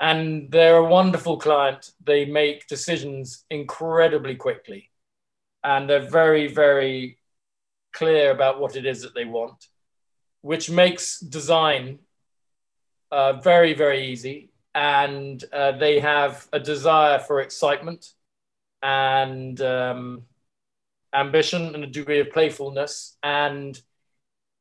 And 0.00 0.50
they're 0.50 0.76
a 0.76 0.84
wonderful 0.84 1.38
client. 1.38 1.90
They 2.04 2.24
make 2.24 2.68
decisions 2.68 3.44
incredibly 3.50 4.36
quickly, 4.36 4.90
and 5.64 5.90
they're 5.90 6.08
very, 6.08 6.46
very 6.46 7.18
clear 7.98 8.30
about 8.30 8.60
what 8.60 8.76
it 8.76 8.86
is 8.86 9.02
that 9.02 9.14
they 9.14 9.24
want, 9.24 9.66
which 10.40 10.70
makes 10.70 11.20
design 11.20 11.98
uh, 13.10 13.32
very, 13.34 13.74
very 13.74 14.08
easy. 14.12 14.50
And 14.74 15.42
uh, 15.52 15.72
they 15.72 15.98
have 16.00 16.46
a 16.52 16.60
desire 16.60 17.18
for 17.18 17.40
excitement 17.40 18.12
and 18.80 19.60
um, 19.60 20.22
ambition 21.12 21.74
and 21.74 21.82
a 21.82 21.86
degree 21.98 22.20
of 22.20 22.30
playfulness. 22.30 23.16
And 23.22 23.80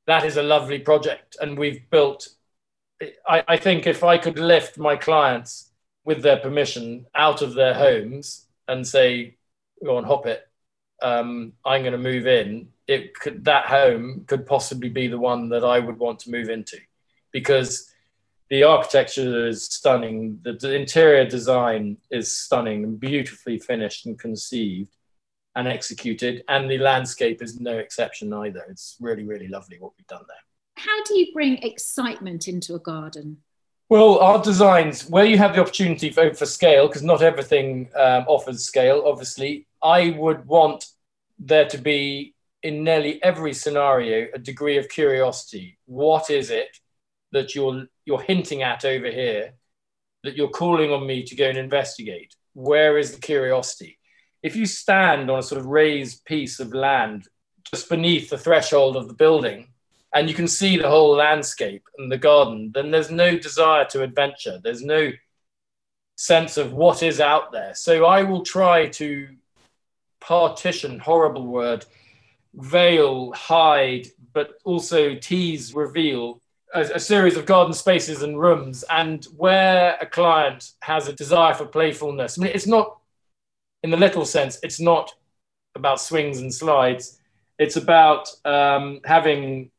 that 0.07 0.25
is 0.25 0.37
a 0.37 0.43
lovely 0.43 0.79
project. 0.79 1.37
And 1.39 1.59
we've 1.59 1.87
built, 1.89 2.29
I, 3.27 3.43
I 3.47 3.57
think, 3.57 3.85
if 3.85 4.03
I 4.03 4.17
could 4.17 4.39
lift 4.39 4.77
my 4.77 4.95
clients 4.95 5.71
with 6.03 6.21
their 6.23 6.37
permission 6.37 7.05
out 7.13 7.41
of 7.41 7.53
their 7.53 7.75
homes 7.75 8.47
and 8.67 8.87
say, 8.87 9.37
go 9.83 9.97
on, 9.97 10.05
hop 10.05 10.25
it, 10.25 10.41
um, 11.01 11.53
I'm 11.63 11.83
going 11.83 11.91
to 11.91 12.11
move 12.11 12.25
in, 12.25 12.69
it 12.87 13.13
could, 13.15 13.45
that 13.45 13.65
home 13.65 14.23
could 14.27 14.45
possibly 14.45 14.89
be 14.89 15.07
the 15.07 15.19
one 15.19 15.49
that 15.49 15.63
I 15.63 15.79
would 15.79 15.97
want 15.97 16.19
to 16.19 16.31
move 16.31 16.49
into 16.49 16.77
because 17.31 17.91
the 18.49 18.63
architecture 18.63 19.47
is 19.47 19.65
stunning. 19.65 20.39
The, 20.43 20.53
the 20.53 20.73
interior 20.73 21.25
design 21.25 21.97
is 22.09 22.35
stunning 22.35 22.83
and 22.83 22.99
beautifully 22.99 23.59
finished 23.59 24.05
and 24.05 24.17
conceived 24.17 24.95
and 25.55 25.67
executed. 25.67 26.43
And 26.47 26.69
the 26.69 26.77
landscape 26.77 27.41
is 27.41 27.59
no 27.59 27.77
exception 27.77 28.31
either. 28.31 28.63
It's 28.69 28.95
really, 29.01 29.23
really 29.23 29.47
lovely 29.47 29.77
what 29.79 29.91
we've 29.97 30.07
done 30.07 30.23
there. 30.27 30.37
How 30.77 31.03
do 31.03 31.19
you 31.19 31.33
bring 31.33 31.57
excitement 31.57 32.47
into 32.47 32.75
a 32.75 32.79
garden? 32.79 33.37
Well, 33.89 34.19
our 34.19 34.41
designs, 34.41 35.09
where 35.09 35.25
you 35.25 35.37
have 35.37 35.55
the 35.55 35.61
opportunity 35.61 36.09
for, 36.09 36.33
for 36.33 36.45
scale, 36.45 36.87
because 36.87 37.03
not 37.03 37.21
everything 37.21 37.89
um, 37.95 38.25
offers 38.27 38.63
scale, 38.63 39.03
obviously, 39.05 39.65
I 39.81 40.11
would 40.11 40.45
want 40.45 40.85
there 41.39 41.67
to 41.69 41.77
be, 41.77 42.35
in 42.67 42.83
nearly 42.83 43.23
every 43.23 43.53
scenario, 43.53 44.27
a 44.33 44.37
degree 44.37 44.75
of 44.75 44.89
curiosity. 44.89 45.77
What 45.85 46.29
is 46.29 46.49
it 46.49 46.77
that 47.31 47.55
you're 47.55 47.85
you're 48.03 48.21
hinting 48.21 48.61
at 48.61 48.83
over 48.83 49.09
here 49.09 49.53
that 50.23 50.35
you're 50.35 50.49
calling 50.49 50.91
on 50.91 51.07
me 51.07 51.23
to 51.23 51.35
go 51.35 51.47
and 51.47 51.57
investigate? 51.57 52.35
Where 52.53 52.97
is 52.97 53.13
the 53.13 53.21
curiosity? 53.21 53.97
If 54.43 54.57
you 54.57 54.65
stand 54.65 55.31
on 55.31 55.39
a 55.39 55.43
sort 55.43 55.61
of 55.61 55.67
raised 55.67 56.25
piece 56.25 56.59
of 56.59 56.73
land 56.73 57.29
just 57.71 57.87
beneath 57.87 58.29
the 58.29 58.37
threshold 58.37 58.97
of 58.97 59.07
the 59.07 59.13
building 59.13 59.69
and 60.13 60.27
you 60.27 60.35
can 60.35 60.49
see 60.49 60.75
the 60.75 60.89
whole 60.89 61.15
landscape 61.15 61.83
and 61.97 62.11
the 62.11 62.17
garden 62.17 62.71
then 62.75 62.91
there's 62.91 63.09
no 63.09 63.37
desire 63.37 63.85
to 63.85 64.03
adventure. 64.03 64.59
There's 64.61 64.83
no 64.83 65.11
sense 66.17 66.57
of 66.57 66.73
what 66.73 67.01
is 67.01 67.21
out 67.21 67.53
there. 67.53 67.73
So 67.75 68.03
i 68.03 68.23
will 68.23 68.43
try 68.43 68.87
to 69.01 69.29
partition 70.19 70.99
horrible 70.99 71.47
word 71.47 71.85
veil 72.53 73.31
hide 73.33 74.07
but 74.33 74.59
also 74.63 75.15
tease 75.15 75.73
reveal 75.73 76.41
a, 76.73 76.81
a, 76.81 76.99
series 76.99 77.37
of 77.37 77.45
garden 77.45 77.73
spaces 77.73 78.21
and 78.21 78.39
rooms, 78.39 78.83
and 78.89 79.25
where 79.35 79.97
a 80.01 80.05
client 80.05 80.73
has 80.81 81.07
a 81.07 81.13
desire 81.13 81.53
for 81.53 81.65
playfulness. 81.65 82.37
I 82.37 82.43
mean, 82.43 82.51
it's 82.53 82.67
not, 82.67 82.97
in 83.83 83.89
the 83.89 83.97
little 83.97 84.25
sense, 84.25 84.59
it's 84.63 84.79
not 84.79 85.13
about 85.75 86.01
swings 86.01 86.39
and 86.39 86.53
slides. 86.53 87.19
It's 87.57 87.77
about 87.77 88.29
um, 88.45 88.99
having 89.05 89.71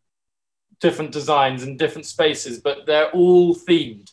different 0.81 1.13
designs 1.13 1.63
and 1.63 1.79
different 1.79 2.07
spaces, 2.07 2.59
but 2.61 2.87
they're 2.87 3.11
all 3.11 3.55
themed. 3.55 4.13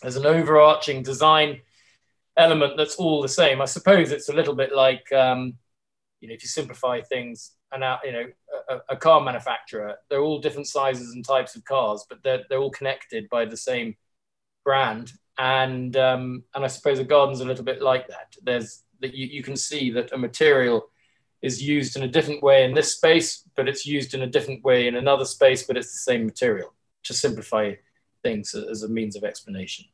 There's 0.00 0.16
an 0.16 0.26
overarching 0.26 1.02
design 1.02 1.60
element 2.36 2.76
that's 2.76 2.96
all 2.96 3.22
the 3.22 3.28
same. 3.28 3.60
I 3.60 3.66
suppose 3.66 4.10
it's 4.10 4.28
a 4.28 4.34
little 4.34 4.54
bit 4.54 4.74
like, 4.74 5.10
um, 5.12 5.54
you 6.20 6.28
know, 6.28 6.34
if 6.34 6.42
you 6.42 6.48
simplify 6.48 7.00
things, 7.00 7.52
and 7.72 7.84
you 8.04 8.12
know 8.12 8.26
a, 8.68 8.78
a, 8.90 8.96
car 8.96 9.20
manufacturer. 9.20 9.96
They're 10.08 10.22
all 10.22 10.40
different 10.40 10.68
sizes 10.68 11.14
and 11.14 11.24
types 11.24 11.56
of 11.56 11.64
cars, 11.64 12.04
but 12.08 12.22
they're 12.22 12.44
they're 12.48 12.60
all 12.60 12.70
connected 12.70 13.28
by 13.28 13.44
the 13.44 13.56
same 13.56 13.96
brand. 14.64 15.12
And 15.38 15.96
um, 15.96 16.44
and 16.54 16.64
I 16.64 16.68
suppose 16.68 16.98
a 16.98 17.04
garden's 17.04 17.40
a 17.40 17.44
little 17.44 17.64
bit 17.64 17.82
like 17.82 18.08
that. 18.08 18.36
There's 18.42 18.82
that 19.00 19.14
you, 19.14 19.26
you 19.26 19.42
can 19.42 19.56
see 19.56 19.90
that 19.92 20.12
a 20.12 20.18
material 20.18 20.88
is 21.42 21.62
used 21.62 21.96
in 21.96 22.04
a 22.04 22.08
different 22.08 22.42
way 22.42 22.64
in 22.64 22.72
this 22.72 22.94
space, 22.94 23.44
but 23.56 23.68
it's 23.68 23.84
used 23.84 24.14
in 24.14 24.22
a 24.22 24.26
different 24.26 24.62
way 24.62 24.86
in 24.86 24.94
another 24.94 25.24
space, 25.24 25.64
but 25.64 25.76
it's 25.76 25.92
the 25.92 26.12
same 26.12 26.24
material 26.24 26.72
to 27.02 27.12
simplify 27.12 27.72
things 28.22 28.54
as 28.54 28.84
a 28.84 28.88
means 28.88 29.16
of 29.16 29.24
explanation. 29.24 29.84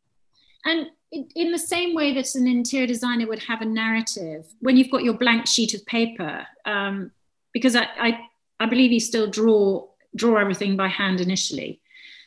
And 0.65 0.89
in 1.11 1.53
the 1.53 1.59
same 1.59 1.95
way 1.95 2.13
that 2.15 2.35
an 2.35 2.47
interior 2.47 2.87
designer 2.87 3.27
would 3.27 3.43
have 3.45 3.63
a 3.63 3.65
narrative, 3.65 4.47
when 4.61 4.77
you've 4.77 4.91
got 4.91 5.05
your 5.05 5.15
blank 5.15 5.47
sheet 5.47 5.73
of 5.73 5.85
paper, 5.87 6.47
um, 6.67 7.11
because 7.53 7.77
I, 7.77 7.87
I, 7.99 8.21
I 8.61 8.67
believe 8.67 8.93
you 8.93 9.01
still 9.01 9.27
draw 9.27 9.87
draw 10.17 10.37
everything 10.37 10.77
by 10.77 10.89
hand 10.89 11.21
initially. 11.21 11.81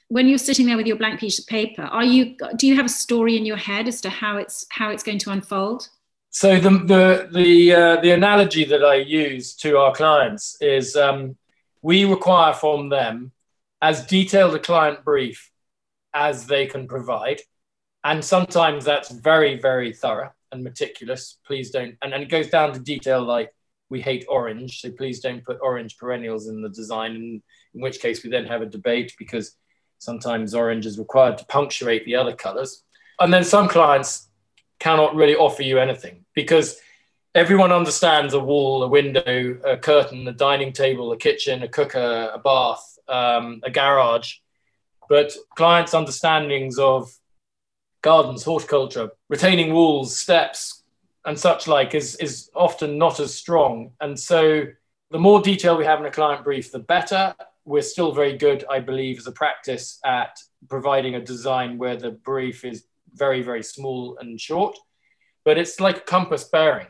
When 0.07 0.27
you're 0.27 0.37
sitting 0.37 0.65
there 0.65 0.77
with 0.77 0.87
your 0.87 0.97
blank 0.97 1.19
piece 1.19 1.39
of 1.39 1.47
paper, 1.47 1.83
are 1.83 2.03
you 2.03 2.35
do 2.57 2.67
you 2.67 2.75
have 2.75 2.85
a 2.85 2.89
story 2.89 3.37
in 3.37 3.45
your 3.45 3.57
head 3.57 3.87
as 3.87 4.01
to 4.01 4.09
how 4.09 4.37
it's 4.37 4.65
how 4.69 4.89
it's 4.89 5.03
going 5.03 5.19
to 5.19 5.31
unfold? 5.31 5.89
So 6.29 6.59
the 6.59 6.69
the 6.69 7.29
the 7.31 7.73
uh, 7.73 8.01
the 8.01 8.11
analogy 8.11 8.65
that 8.65 8.83
I 8.83 8.95
use 8.95 9.53
to 9.57 9.77
our 9.77 9.93
clients 9.93 10.57
is 10.61 10.95
um, 10.95 11.37
we 11.81 12.05
require 12.05 12.53
from 12.53 12.89
them 12.89 13.31
as 13.81 14.05
detailed 14.05 14.55
a 14.55 14.59
client 14.59 15.03
brief 15.03 15.51
as 16.13 16.45
they 16.45 16.67
can 16.67 16.87
provide, 16.87 17.41
and 18.03 18.23
sometimes 18.23 18.85
that's 18.85 19.11
very 19.11 19.59
very 19.59 19.93
thorough 19.93 20.31
and 20.51 20.63
meticulous. 20.63 21.37
Please 21.45 21.71
don't, 21.71 21.95
and, 22.01 22.13
and 22.13 22.23
it 22.23 22.29
goes 22.29 22.49
down 22.49 22.73
to 22.73 22.79
detail 22.79 23.23
like 23.23 23.53
we 23.91 24.01
hate 24.01 24.25
orange, 24.27 24.79
so 24.79 24.89
please 24.89 25.19
don't 25.19 25.43
put 25.43 25.59
orange 25.61 25.97
perennials 25.97 26.47
in 26.47 26.61
the 26.61 26.69
design. 26.69 27.11
In, 27.15 27.43
in 27.75 27.81
which 27.81 27.99
case, 27.99 28.23
we 28.23 28.29
then 28.31 28.45
have 28.45 28.61
a 28.61 28.65
debate 28.65 29.13
because 29.19 29.55
sometimes 29.99 30.55
orange 30.55 30.85
is 30.85 30.97
required 30.97 31.37
to 31.37 31.45
punctuate 31.45 32.05
the 32.05 32.15
other 32.15 32.33
colors. 32.33 32.83
And 33.19 33.31
then 33.31 33.43
some 33.43 33.67
clients 33.67 34.29
cannot 34.79 35.13
really 35.13 35.35
offer 35.35 35.61
you 35.61 35.77
anything 35.77 36.25
because 36.33 36.79
everyone 37.35 37.71
understands 37.71 38.33
a 38.33 38.39
wall, 38.39 38.81
a 38.81 38.87
window, 38.87 39.59
a 39.63 39.77
curtain, 39.77 40.27
a 40.27 40.31
dining 40.31 40.73
table, 40.73 41.11
a 41.11 41.17
kitchen, 41.17 41.61
a 41.61 41.67
cooker, 41.67 42.31
a 42.33 42.39
bath, 42.39 42.97
um, 43.07 43.59
a 43.63 43.69
garage. 43.69 44.35
But 45.07 45.33
clients' 45.55 45.93
understandings 45.93 46.79
of 46.79 47.11
gardens, 48.01 48.43
horticulture, 48.43 49.11
retaining 49.29 49.73
walls, 49.73 50.17
steps, 50.17 50.80
and 51.25 51.37
such 51.37 51.67
like 51.67 51.93
is, 51.93 52.15
is 52.15 52.49
often 52.55 52.97
not 52.97 53.19
as 53.19 53.33
strong. 53.33 53.91
And 53.99 54.19
so 54.19 54.63
the 55.11 55.19
more 55.19 55.41
detail 55.41 55.77
we 55.77 55.85
have 55.85 55.99
in 55.99 56.05
a 56.05 56.11
client 56.11 56.43
brief, 56.43 56.71
the 56.71 56.79
better. 56.79 57.35
We're 57.65 57.83
still 57.83 58.11
very 58.11 58.37
good, 58.37 58.65
I 58.69 58.79
believe, 58.79 59.19
as 59.19 59.27
a 59.27 59.31
practice 59.31 59.99
at 60.03 60.39
providing 60.67 61.15
a 61.15 61.21
design 61.21 61.77
where 61.77 61.95
the 61.95 62.11
brief 62.11 62.65
is 62.65 62.85
very, 63.13 63.43
very 63.43 63.61
small 63.61 64.17
and 64.19 64.39
short. 64.39 64.77
But 65.45 65.57
it's 65.57 65.79
like 65.79 65.97
a 65.97 66.01
compass 66.01 66.45
bearing. 66.45 66.87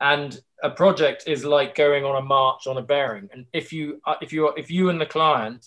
And 0.00 0.38
a 0.62 0.70
project 0.70 1.24
is 1.26 1.44
like 1.44 1.74
going 1.74 2.04
on 2.04 2.16
a 2.16 2.24
march 2.24 2.66
on 2.66 2.78
a 2.78 2.82
bearing. 2.82 3.28
And 3.32 3.46
if 3.52 3.72
you, 3.72 4.00
uh, 4.06 4.14
if 4.22 4.32
you, 4.32 4.48
if 4.56 4.70
you 4.70 4.88
and 4.88 5.00
the 5.00 5.06
client, 5.06 5.66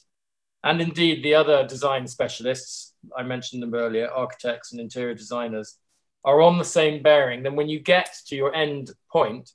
and 0.63 0.81
indeed 0.81 1.23
the 1.23 1.35
other 1.35 1.65
design 1.67 2.07
specialists, 2.07 2.93
I 3.15 3.23
mentioned 3.23 3.61
them 3.61 3.73
earlier, 3.73 4.09
architects 4.09 4.71
and 4.71 4.81
interior 4.81 5.13
designers, 5.13 5.77
are 6.23 6.41
on 6.41 6.57
the 6.57 6.65
same 6.65 7.01
bearing, 7.01 7.43
then 7.43 7.55
when 7.55 7.69
you 7.69 7.79
get 7.79 8.13
to 8.27 8.35
your 8.35 8.53
end 8.53 8.91
point, 9.11 9.51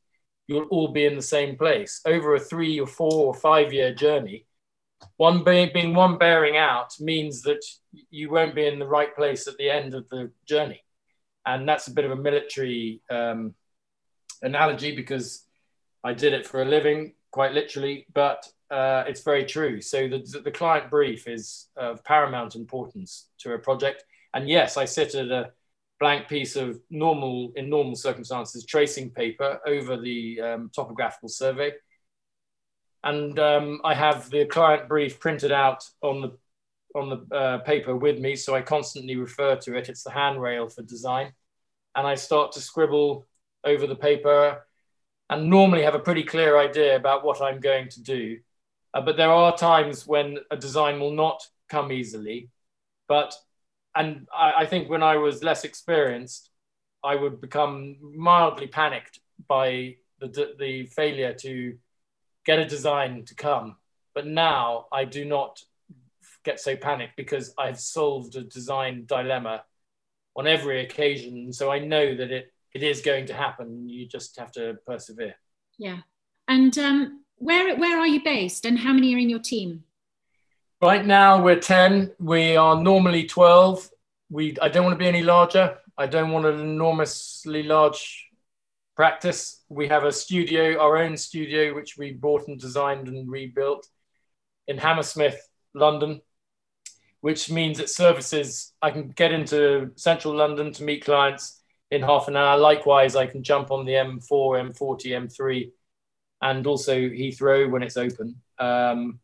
you'll 0.46 0.66
all 0.66 0.88
be 0.88 1.04
in 1.04 1.16
the 1.16 1.22
same 1.22 1.56
place 1.56 2.00
over 2.06 2.34
a 2.34 2.40
three 2.40 2.78
or 2.80 2.86
four 2.86 3.26
or 3.26 3.34
five 3.34 3.72
year 3.72 3.94
journey. 3.94 4.46
One 5.16 5.44
being, 5.44 5.70
being 5.72 5.94
one 5.94 6.18
bearing 6.18 6.56
out 6.56 6.94
means 7.00 7.42
that 7.42 7.64
you 8.10 8.30
won't 8.30 8.54
be 8.54 8.66
in 8.66 8.78
the 8.78 8.86
right 8.86 9.14
place 9.14 9.46
at 9.46 9.56
the 9.58 9.70
end 9.70 9.94
of 9.94 10.08
the 10.08 10.30
journey. 10.46 10.82
And 11.46 11.68
that's 11.68 11.88
a 11.88 11.92
bit 11.92 12.06
of 12.06 12.10
a 12.10 12.16
military 12.16 13.02
um, 13.10 13.54
analogy 14.42 14.96
because 14.96 15.44
I 16.02 16.14
did 16.14 16.32
it 16.32 16.46
for 16.46 16.62
a 16.62 16.64
living, 16.64 17.14
quite 17.30 17.52
literally, 17.52 18.06
but 18.14 18.46
uh, 18.70 19.04
it's 19.06 19.22
very 19.22 19.44
true. 19.44 19.80
So 19.80 20.08
the, 20.08 20.40
the 20.42 20.50
client 20.50 20.90
brief 20.90 21.28
is 21.28 21.68
of 21.76 22.02
paramount 22.04 22.54
importance 22.54 23.28
to 23.40 23.52
a 23.52 23.58
project. 23.58 24.04
And 24.32 24.48
yes, 24.48 24.76
I 24.76 24.86
sit 24.86 25.14
at 25.14 25.30
a 25.30 25.50
blank 26.00 26.28
piece 26.28 26.56
of 26.56 26.80
normal, 26.90 27.52
in 27.56 27.70
normal 27.70 27.94
circumstances, 27.94 28.64
tracing 28.64 29.10
paper 29.10 29.60
over 29.66 29.96
the 29.96 30.40
um, 30.40 30.70
topographical 30.74 31.28
survey. 31.28 31.72
And 33.02 33.38
um, 33.38 33.80
I 33.84 33.94
have 33.94 34.30
the 34.30 34.46
client 34.46 34.88
brief 34.88 35.20
printed 35.20 35.52
out 35.52 35.84
on 36.02 36.20
the 36.22 36.38
on 36.94 37.10
the 37.10 37.36
uh, 37.36 37.58
paper 37.58 37.96
with 37.96 38.20
me, 38.20 38.36
so 38.36 38.54
I 38.54 38.62
constantly 38.62 39.16
refer 39.16 39.56
to 39.56 39.76
it. 39.76 39.88
It's 39.88 40.04
the 40.04 40.12
handrail 40.12 40.68
for 40.68 40.82
design, 40.82 41.32
and 41.96 42.06
I 42.06 42.14
start 42.14 42.52
to 42.52 42.60
scribble 42.60 43.26
over 43.64 43.88
the 43.88 43.96
paper, 43.96 44.64
and 45.28 45.50
normally 45.50 45.82
have 45.82 45.96
a 45.96 45.98
pretty 45.98 46.22
clear 46.22 46.56
idea 46.56 46.94
about 46.94 47.24
what 47.24 47.42
I'm 47.42 47.60
going 47.60 47.88
to 47.90 48.02
do. 48.02 48.38
Uh, 48.94 49.00
but 49.00 49.16
there 49.16 49.30
are 49.30 49.56
times 49.56 50.06
when 50.06 50.38
a 50.52 50.56
design 50.56 51.00
will 51.00 51.12
not 51.12 51.42
come 51.68 51.90
easily, 51.90 52.48
but 53.08 53.34
and 53.94 54.26
I, 54.34 54.52
I, 54.58 54.66
think 54.66 54.88
when 54.88 55.02
I 55.02 55.16
was 55.16 55.42
less 55.42 55.64
experienced, 55.64 56.50
I 57.02 57.14
would 57.14 57.40
become 57.40 57.96
mildly 58.16 58.66
panicked 58.66 59.20
by 59.46 59.96
the, 60.20 60.54
the 60.58 60.86
failure 60.86 61.34
to 61.40 61.76
get 62.44 62.58
a 62.58 62.64
design 62.64 63.24
to 63.26 63.34
come. 63.34 63.76
But 64.14 64.26
now 64.26 64.86
I 64.92 65.04
do 65.04 65.24
not 65.24 65.62
get 66.44 66.60
so 66.60 66.76
panicked 66.76 67.16
because 67.16 67.52
I've 67.58 67.80
solved 67.80 68.36
a 68.36 68.42
design 68.42 69.04
dilemma 69.06 69.64
on 70.36 70.46
every 70.46 70.82
occasion. 70.82 71.52
So 71.52 71.70
I 71.70 71.78
know 71.78 72.14
that 72.16 72.30
it, 72.30 72.52
it 72.74 72.82
is 72.82 73.00
going 73.00 73.26
to 73.26 73.34
happen. 73.34 73.88
You 73.88 74.06
just 74.06 74.38
have 74.38 74.52
to 74.52 74.78
persevere. 74.86 75.34
Yeah. 75.78 75.98
And 76.48 76.76
um, 76.78 77.24
where, 77.36 77.76
where 77.76 77.98
are 77.98 78.06
you 78.06 78.22
based 78.22 78.64
and 78.64 78.78
how 78.78 78.92
many 78.92 79.14
are 79.14 79.18
in 79.18 79.30
your 79.30 79.40
team? 79.40 79.84
Right 80.84 81.06
now 81.06 81.42
we're 81.42 81.58
10. 81.58 82.12
We 82.18 82.58
are 82.58 82.78
normally 82.78 83.24
12. 83.24 83.88
We, 84.28 84.54
I 84.60 84.68
don't 84.68 84.84
want 84.84 84.92
to 84.92 85.02
be 85.02 85.08
any 85.08 85.22
larger. 85.22 85.78
I 85.96 86.06
don't 86.06 86.30
want 86.30 86.44
an 86.44 86.60
enormously 86.60 87.62
large 87.62 88.28
practice. 88.94 89.64
We 89.70 89.88
have 89.88 90.04
a 90.04 90.12
studio, 90.12 90.78
our 90.78 90.98
own 90.98 91.16
studio, 91.16 91.74
which 91.74 91.96
we 91.96 92.12
bought 92.12 92.48
and 92.48 92.60
designed 92.60 93.08
and 93.08 93.30
rebuilt 93.30 93.88
in 94.68 94.76
Hammersmith, 94.76 95.40
London, 95.72 96.20
which 97.22 97.50
means 97.50 97.80
it 97.80 97.88
services, 97.88 98.74
I 98.82 98.90
can 98.90 99.08
get 99.08 99.32
into 99.32 99.90
central 99.96 100.36
London 100.36 100.70
to 100.74 100.84
meet 100.84 101.02
clients 101.02 101.62
in 101.90 102.02
half 102.02 102.28
an 102.28 102.36
hour. 102.36 102.58
Likewise, 102.58 103.16
I 103.16 103.26
can 103.26 103.42
jump 103.42 103.70
on 103.70 103.86
the 103.86 103.92
M4, 103.92 104.28
M40, 104.28 105.30
M3, 105.30 105.70
and 106.42 106.66
also 106.66 106.94
Heathrow 106.94 107.70
when 107.70 107.82
it's 107.82 107.96
open. 107.96 108.36
Um, 108.58 109.20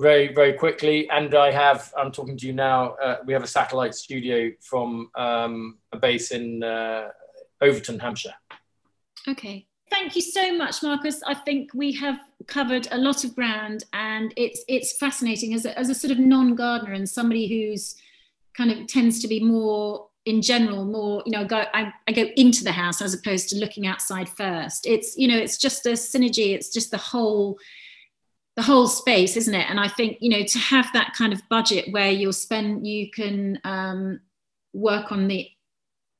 very 0.00 0.32
very 0.32 0.54
quickly. 0.54 1.08
And 1.10 1.34
i 1.34 1.50
have 1.50 1.92
i'm 1.96 2.10
talking 2.10 2.36
to 2.38 2.46
you 2.46 2.52
now 2.52 2.94
uh, 3.02 3.16
we 3.26 3.32
have 3.32 3.44
a 3.44 3.52
satellite 3.58 3.94
studio 3.94 4.50
from 4.60 5.10
um, 5.14 5.78
a 5.92 5.98
base 5.98 6.30
in 6.32 6.62
uh, 6.62 7.08
overton 7.60 7.98
hampshire. 7.98 8.34
Okay. 9.28 9.66
Thank 9.90 10.14
you 10.14 10.22
so 10.22 10.56
much 10.56 10.82
marcus. 10.82 11.20
I 11.26 11.34
think 11.34 11.74
we 11.74 11.92
have 11.94 12.18
covered 12.46 12.86
a 12.92 12.98
lot 12.98 13.24
of 13.24 13.34
ground 13.34 13.84
and 13.92 14.32
it's 14.36 14.64
it's 14.68 14.96
fascinating. 14.96 15.52
As 15.54 15.66
a, 15.66 15.78
as 15.78 15.90
a 15.90 15.94
sort 15.94 16.12
of 16.12 16.18
non-gardener 16.18 16.92
and 16.92 17.08
somebody 17.08 17.46
who's 17.48 17.96
kind 18.56 18.70
of 18.70 18.86
tends 18.86 19.20
to 19.20 19.28
be 19.28 19.40
more 19.40 20.08
in 20.26 20.42
general 20.42 20.84
more 20.84 21.22
you 21.24 21.32
know 21.32 21.46
go 21.46 21.64
I, 21.72 21.92
I 22.06 22.12
go 22.12 22.26
into 22.36 22.62
the 22.62 22.72
house 22.72 23.00
as 23.00 23.14
opposed 23.14 23.48
to 23.50 23.56
looking 23.56 23.86
outside 23.86 24.28
first. 24.28 24.86
It's 24.86 25.16
you 25.16 25.28
know 25.28 25.36
it's 25.36 25.58
just 25.58 25.86
a 25.86 25.90
synergy. 25.90 26.54
It's 26.54 26.70
just 26.70 26.90
the 26.90 26.98
whole 26.98 27.58
the 28.56 28.62
whole 28.62 28.86
space 28.86 29.36
isn't 29.36 29.54
it? 29.54 29.66
And 29.70 29.80
i 29.80 29.88
think 29.88 30.18
you 30.20 30.30
know 30.30 30.42
to 30.44 30.58
have 30.58 30.88
that 30.92 31.14
kind 31.14 31.32
of 31.32 31.48
budget 31.48 31.92
where 31.92 32.10
you'll 32.10 32.32
spend 32.32 32.86
you 32.86 33.10
can 33.10 33.60
um, 33.64 34.20
work 34.72 35.12
on 35.12 35.28
the 35.28 35.48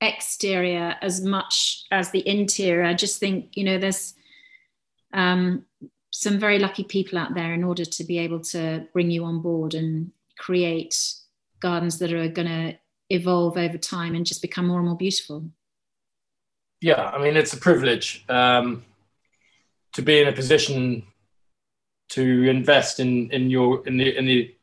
exterior 0.01 0.97
as 1.03 1.21
much 1.21 1.85
as 1.91 2.11
the 2.11 2.27
interior. 2.27 2.85
I 2.85 2.95
just 2.95 3.21
think 3.21 3.57
you 3.57 3.65
know 3.65 3.79
there's 3.79 4.15
um, 5.13 5.65
some 6.11 6.39
very 6.39 6.59
lucky 6.59 6.85
people 6.85 7.19
out 7.19 7.35
there 7.35 7.53
in 7.53 7.65
order 7.65 7.85
to 7.85 8.05
be 8.05 8.19
able 8.19 8.41
to 8.41 8.87
bring 8.93 9.11
you 9.11 9.25
on 9.25 9.43
board 9.43 9.75
and 9.75 10.13
create 10.39 11.15
gardens 11.61 11.99
that 11.99 12.13
are 12.13 12.29
going 12.29 12.49
to 12.49 12.79
evolve 13.11 13.57
over 13.57 13.77
time 13.77 14.15
and 14.15 14.25
just 14.25 14.41
become 14.41 14.67
more 14.67 14.79
and 14.79 14.87
more 14.87 14.97
beautiful. 14.97 15.45
Yeah 16.81 17.11
i 17.11 17.19
mean 17.23 17.37
it's 17.37 17.53
a 17.53 17.59
privilege. 17.59 18.25
Um, 18.29 18.85
to 19.93 20.03
be 20.03 20.21
in 20.21 20.29
a 20.29 20.33
position 20.33 21.03
to 22.11 22.49
invest 22.49 23.01
in 23.01 23.31
in 23.31 23.51
your 23.51 23.87
in 23.87 23.97
the 23.97 24.17
in 24.17 24.27
the 24.27 24.55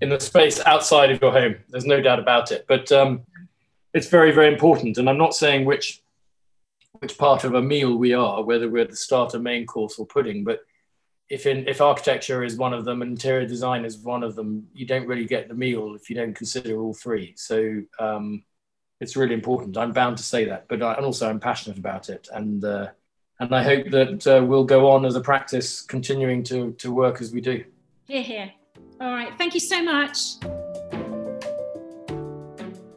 in 0.00 0.08
the 0.08 0.20
space 0.20 0.60
outside 0.64 1.10
of 1.10 1.20
your 1.20 1.32
home. 1.32 1.56
There's 1.68 1.86
no 1.86 2.00
doubt 2.00 2.18
about 2.18 2.52
it. 2.52 2.66
But 2.68 2.90
um, 2.92 3.22
it's 3.94 4.08
very 4.08 4.32
very 4.32 4.52
important. 4.52 4.98
And 4.98 5.08
I'm 5.08 5.18
not 5.18 5.34
saying 5.34 5.64
which 5.64 6.02
which 7.00 7.18
part 7.18 7.44
of 7.44 7.54
a 7.54 7.62
meal 7.62 7.96
we 7.96 8.12
are, 8.14 8.42
whether 8.42 8.68
we're 8.68 8.86
the 8.86 8.96
starter, 8.96 9.38
main 9.38 9.66
course, 9.66 9.98
or 9.98 10.06
pudding. 10.06 10.44
But 10.44 10.60
if 11.28 11.46
in 11.46 11.68
if 11.68 11.80
architecture 11.80 12.42
is 12.42 12.56
one 12.56 12.72
of 12.72 12.84
them 12.84 13.02
and 13.02 13.12
interior 13.12 13.46
design 13.46 13.84
is 13.84 13.98
one 13.98 14.22
of 14.22 14.34
them, 14.34 14.66
you 14.72 14.86
don't 14.86 15.06
really 15.06 15.26
get 15.26 15.48
the 15.48 15.54
meal 15.54 15.94
if 15.94 16.08
you 16.10 16.16
don't 16.16 16.34
consider 16.34 16.80
all 16.80 16.94
three. 16.94 17.34
So 17.36 17.82
um, 17.98 18.44
it's 19.00 19.16
really 19.16 19.34
important. 19.34 19.76
I'm 19.76 19.92
bound 19.92 20.16
to 20.16 20.22
say 20.22 20.44
that, 20.46 20.66
but 20.68 20.82
I, 20.82 20.94
and 20.94 21.04
also 21.04 21.28
I'm 21.28 21.40
passionate 21.40 21.78
about 21.78 22.08
it. 22.08 22.28
And 22.32 22.64
uh, 22.64 22.88
and 23.40 23.54
I 23.54 23.62
hope 23.62 23.90
that 23.90 24.26
uh, 24.26 24.44
we'll 24.44 24.64
go 24.64 24.90
on 24.90 25.04
as 25.04 25.14
a 25.14 25.20
practice, 25.20 25.80
continuing 25.80 26.42
to, 26.44 26.72
to 26.72 26.92
work 26.92 27.20
as 27.20 27.32
we 27.32 27.40
do. 27.40 27.64
Here, 28.06 28.22
here. 28.22 28.52
All 29.00 29.12
right. 29.12 29.32
Thank 29.38 29.54
you 29.54 29.60
so 29.60 29.82
much. 29.82 30.18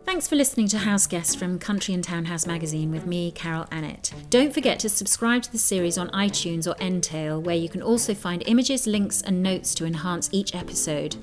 Thanks 0.03 0.27
for 0.27 0.35
listening 0.35 0.67
to 0.69 0.77
House 0.77 1.07
Guests 1.07 1.35
from 1.35 1.57
Country 1.57 1.93
and 1.93 2.03
Townhouse 2.03 2.45
magazine 2.45 2.91
with 2.91 3.05
me, 3.05 3.31
Carol 3.31 3.65
Annett. 3.65 4.11
Don't 4.29 4.53
forget 4.53 4.77
to 4.79 4.89
subscribe 4.89 5.41
to 5.43 5.51
the 5.51 5.57
series 5.57 5.97
on 5.97 6.09
iTunes 6.09 6.67
or 6.67 6.75
Entale, 6.81 7.41
where 7.41 7.55
you 7.55 7.69
can 7.69 7.81
also 7.81 8.13
find 8.13 8.43
images, 8.45 8.85
links, 8.87 9.21
and 9.21 9.41
notes 9.41 9.73
to 9.75 9.85
enhance 9.85 10.27
each 10.33 10.53
episode. 10.53 11.15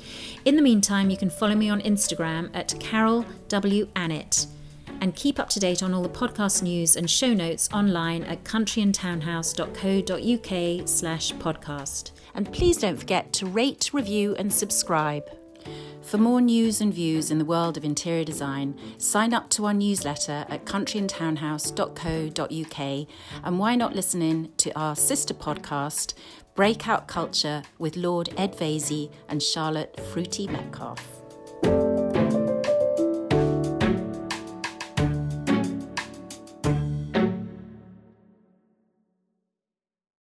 In 0.46 0.56
the 0.56 0.62
meantime, 0.62 1.10
you 1.10 1.18
can 1.18 1.28
follow 1.28 1.54
me 1.54 1.68
on 1.68 1.82
Instagram 1.82 2.50
at 2.54 2.74
Carol 2.80 3.26
W. 3.48 3.86
Annett 3.94 4.46
and 5.00 5.14
keep 5.14 5.38
up 5.38 5.48
to 5.50 5.60
date 5.60 5.82
on 5.82 5.94
all 5.94 6.02
the 6.02 6.08
podcast 6.08 6.62
news 6.62 6.96
and 6.96 7.10
show 7.10 7.32
notes 7.32 7.68
online 7.72 8.24
at 8.24 8.42
countryandtownhouse.co.uk 8.44 10.88
slash 10.88 11.32
podcast. 11.34 12.10
And 12.34 12.52
please 12.52 12.76
don't 12.76 12.98
forget 12.98 13.32
to 13.34 13.46
rate, 13.46 13.90
review 13.92 14.34
and 14.36 14.52
subscribe. 14.52 15.30
For 16.02 16.16
more 16.16 16.40
news 16.40 16.80
and 16.80 16.94
views 16.94 17.30
in 17.30 17.38
the 17.38 17.44
world 17.44 17.76
of 17.76 17.84
interior 17.84 18.24
design, 18.24 18.78
sign 18.96 19.34
up 19.34 19.50
to 19.50 19.66
our 19.66 19.74
newsletter 19.74 20.46
at 20.48 20.64
countryandtownhouse.co.uk 20.64 23.06
and 23.44 23.58
why 23.58 23.74
not 23.74 23.94
listen 23.94 24.22
in 24.22 24.50
to 24.56 24.72
our 24.78 24.96
sister 24.96 25.34
podcast, 25.34 26.14
Breakout 26.54 27.08
Culture 27.08 27.62
with 27.78 27.96
Lord 27.96 28.30
Ed 28.38 28.56
Vaizey 28.56 29.12
and 29.28 29.42
Charlotte 29.42 30.00
Fruity 30.12 30.46
Metcalf. 30.46 31.04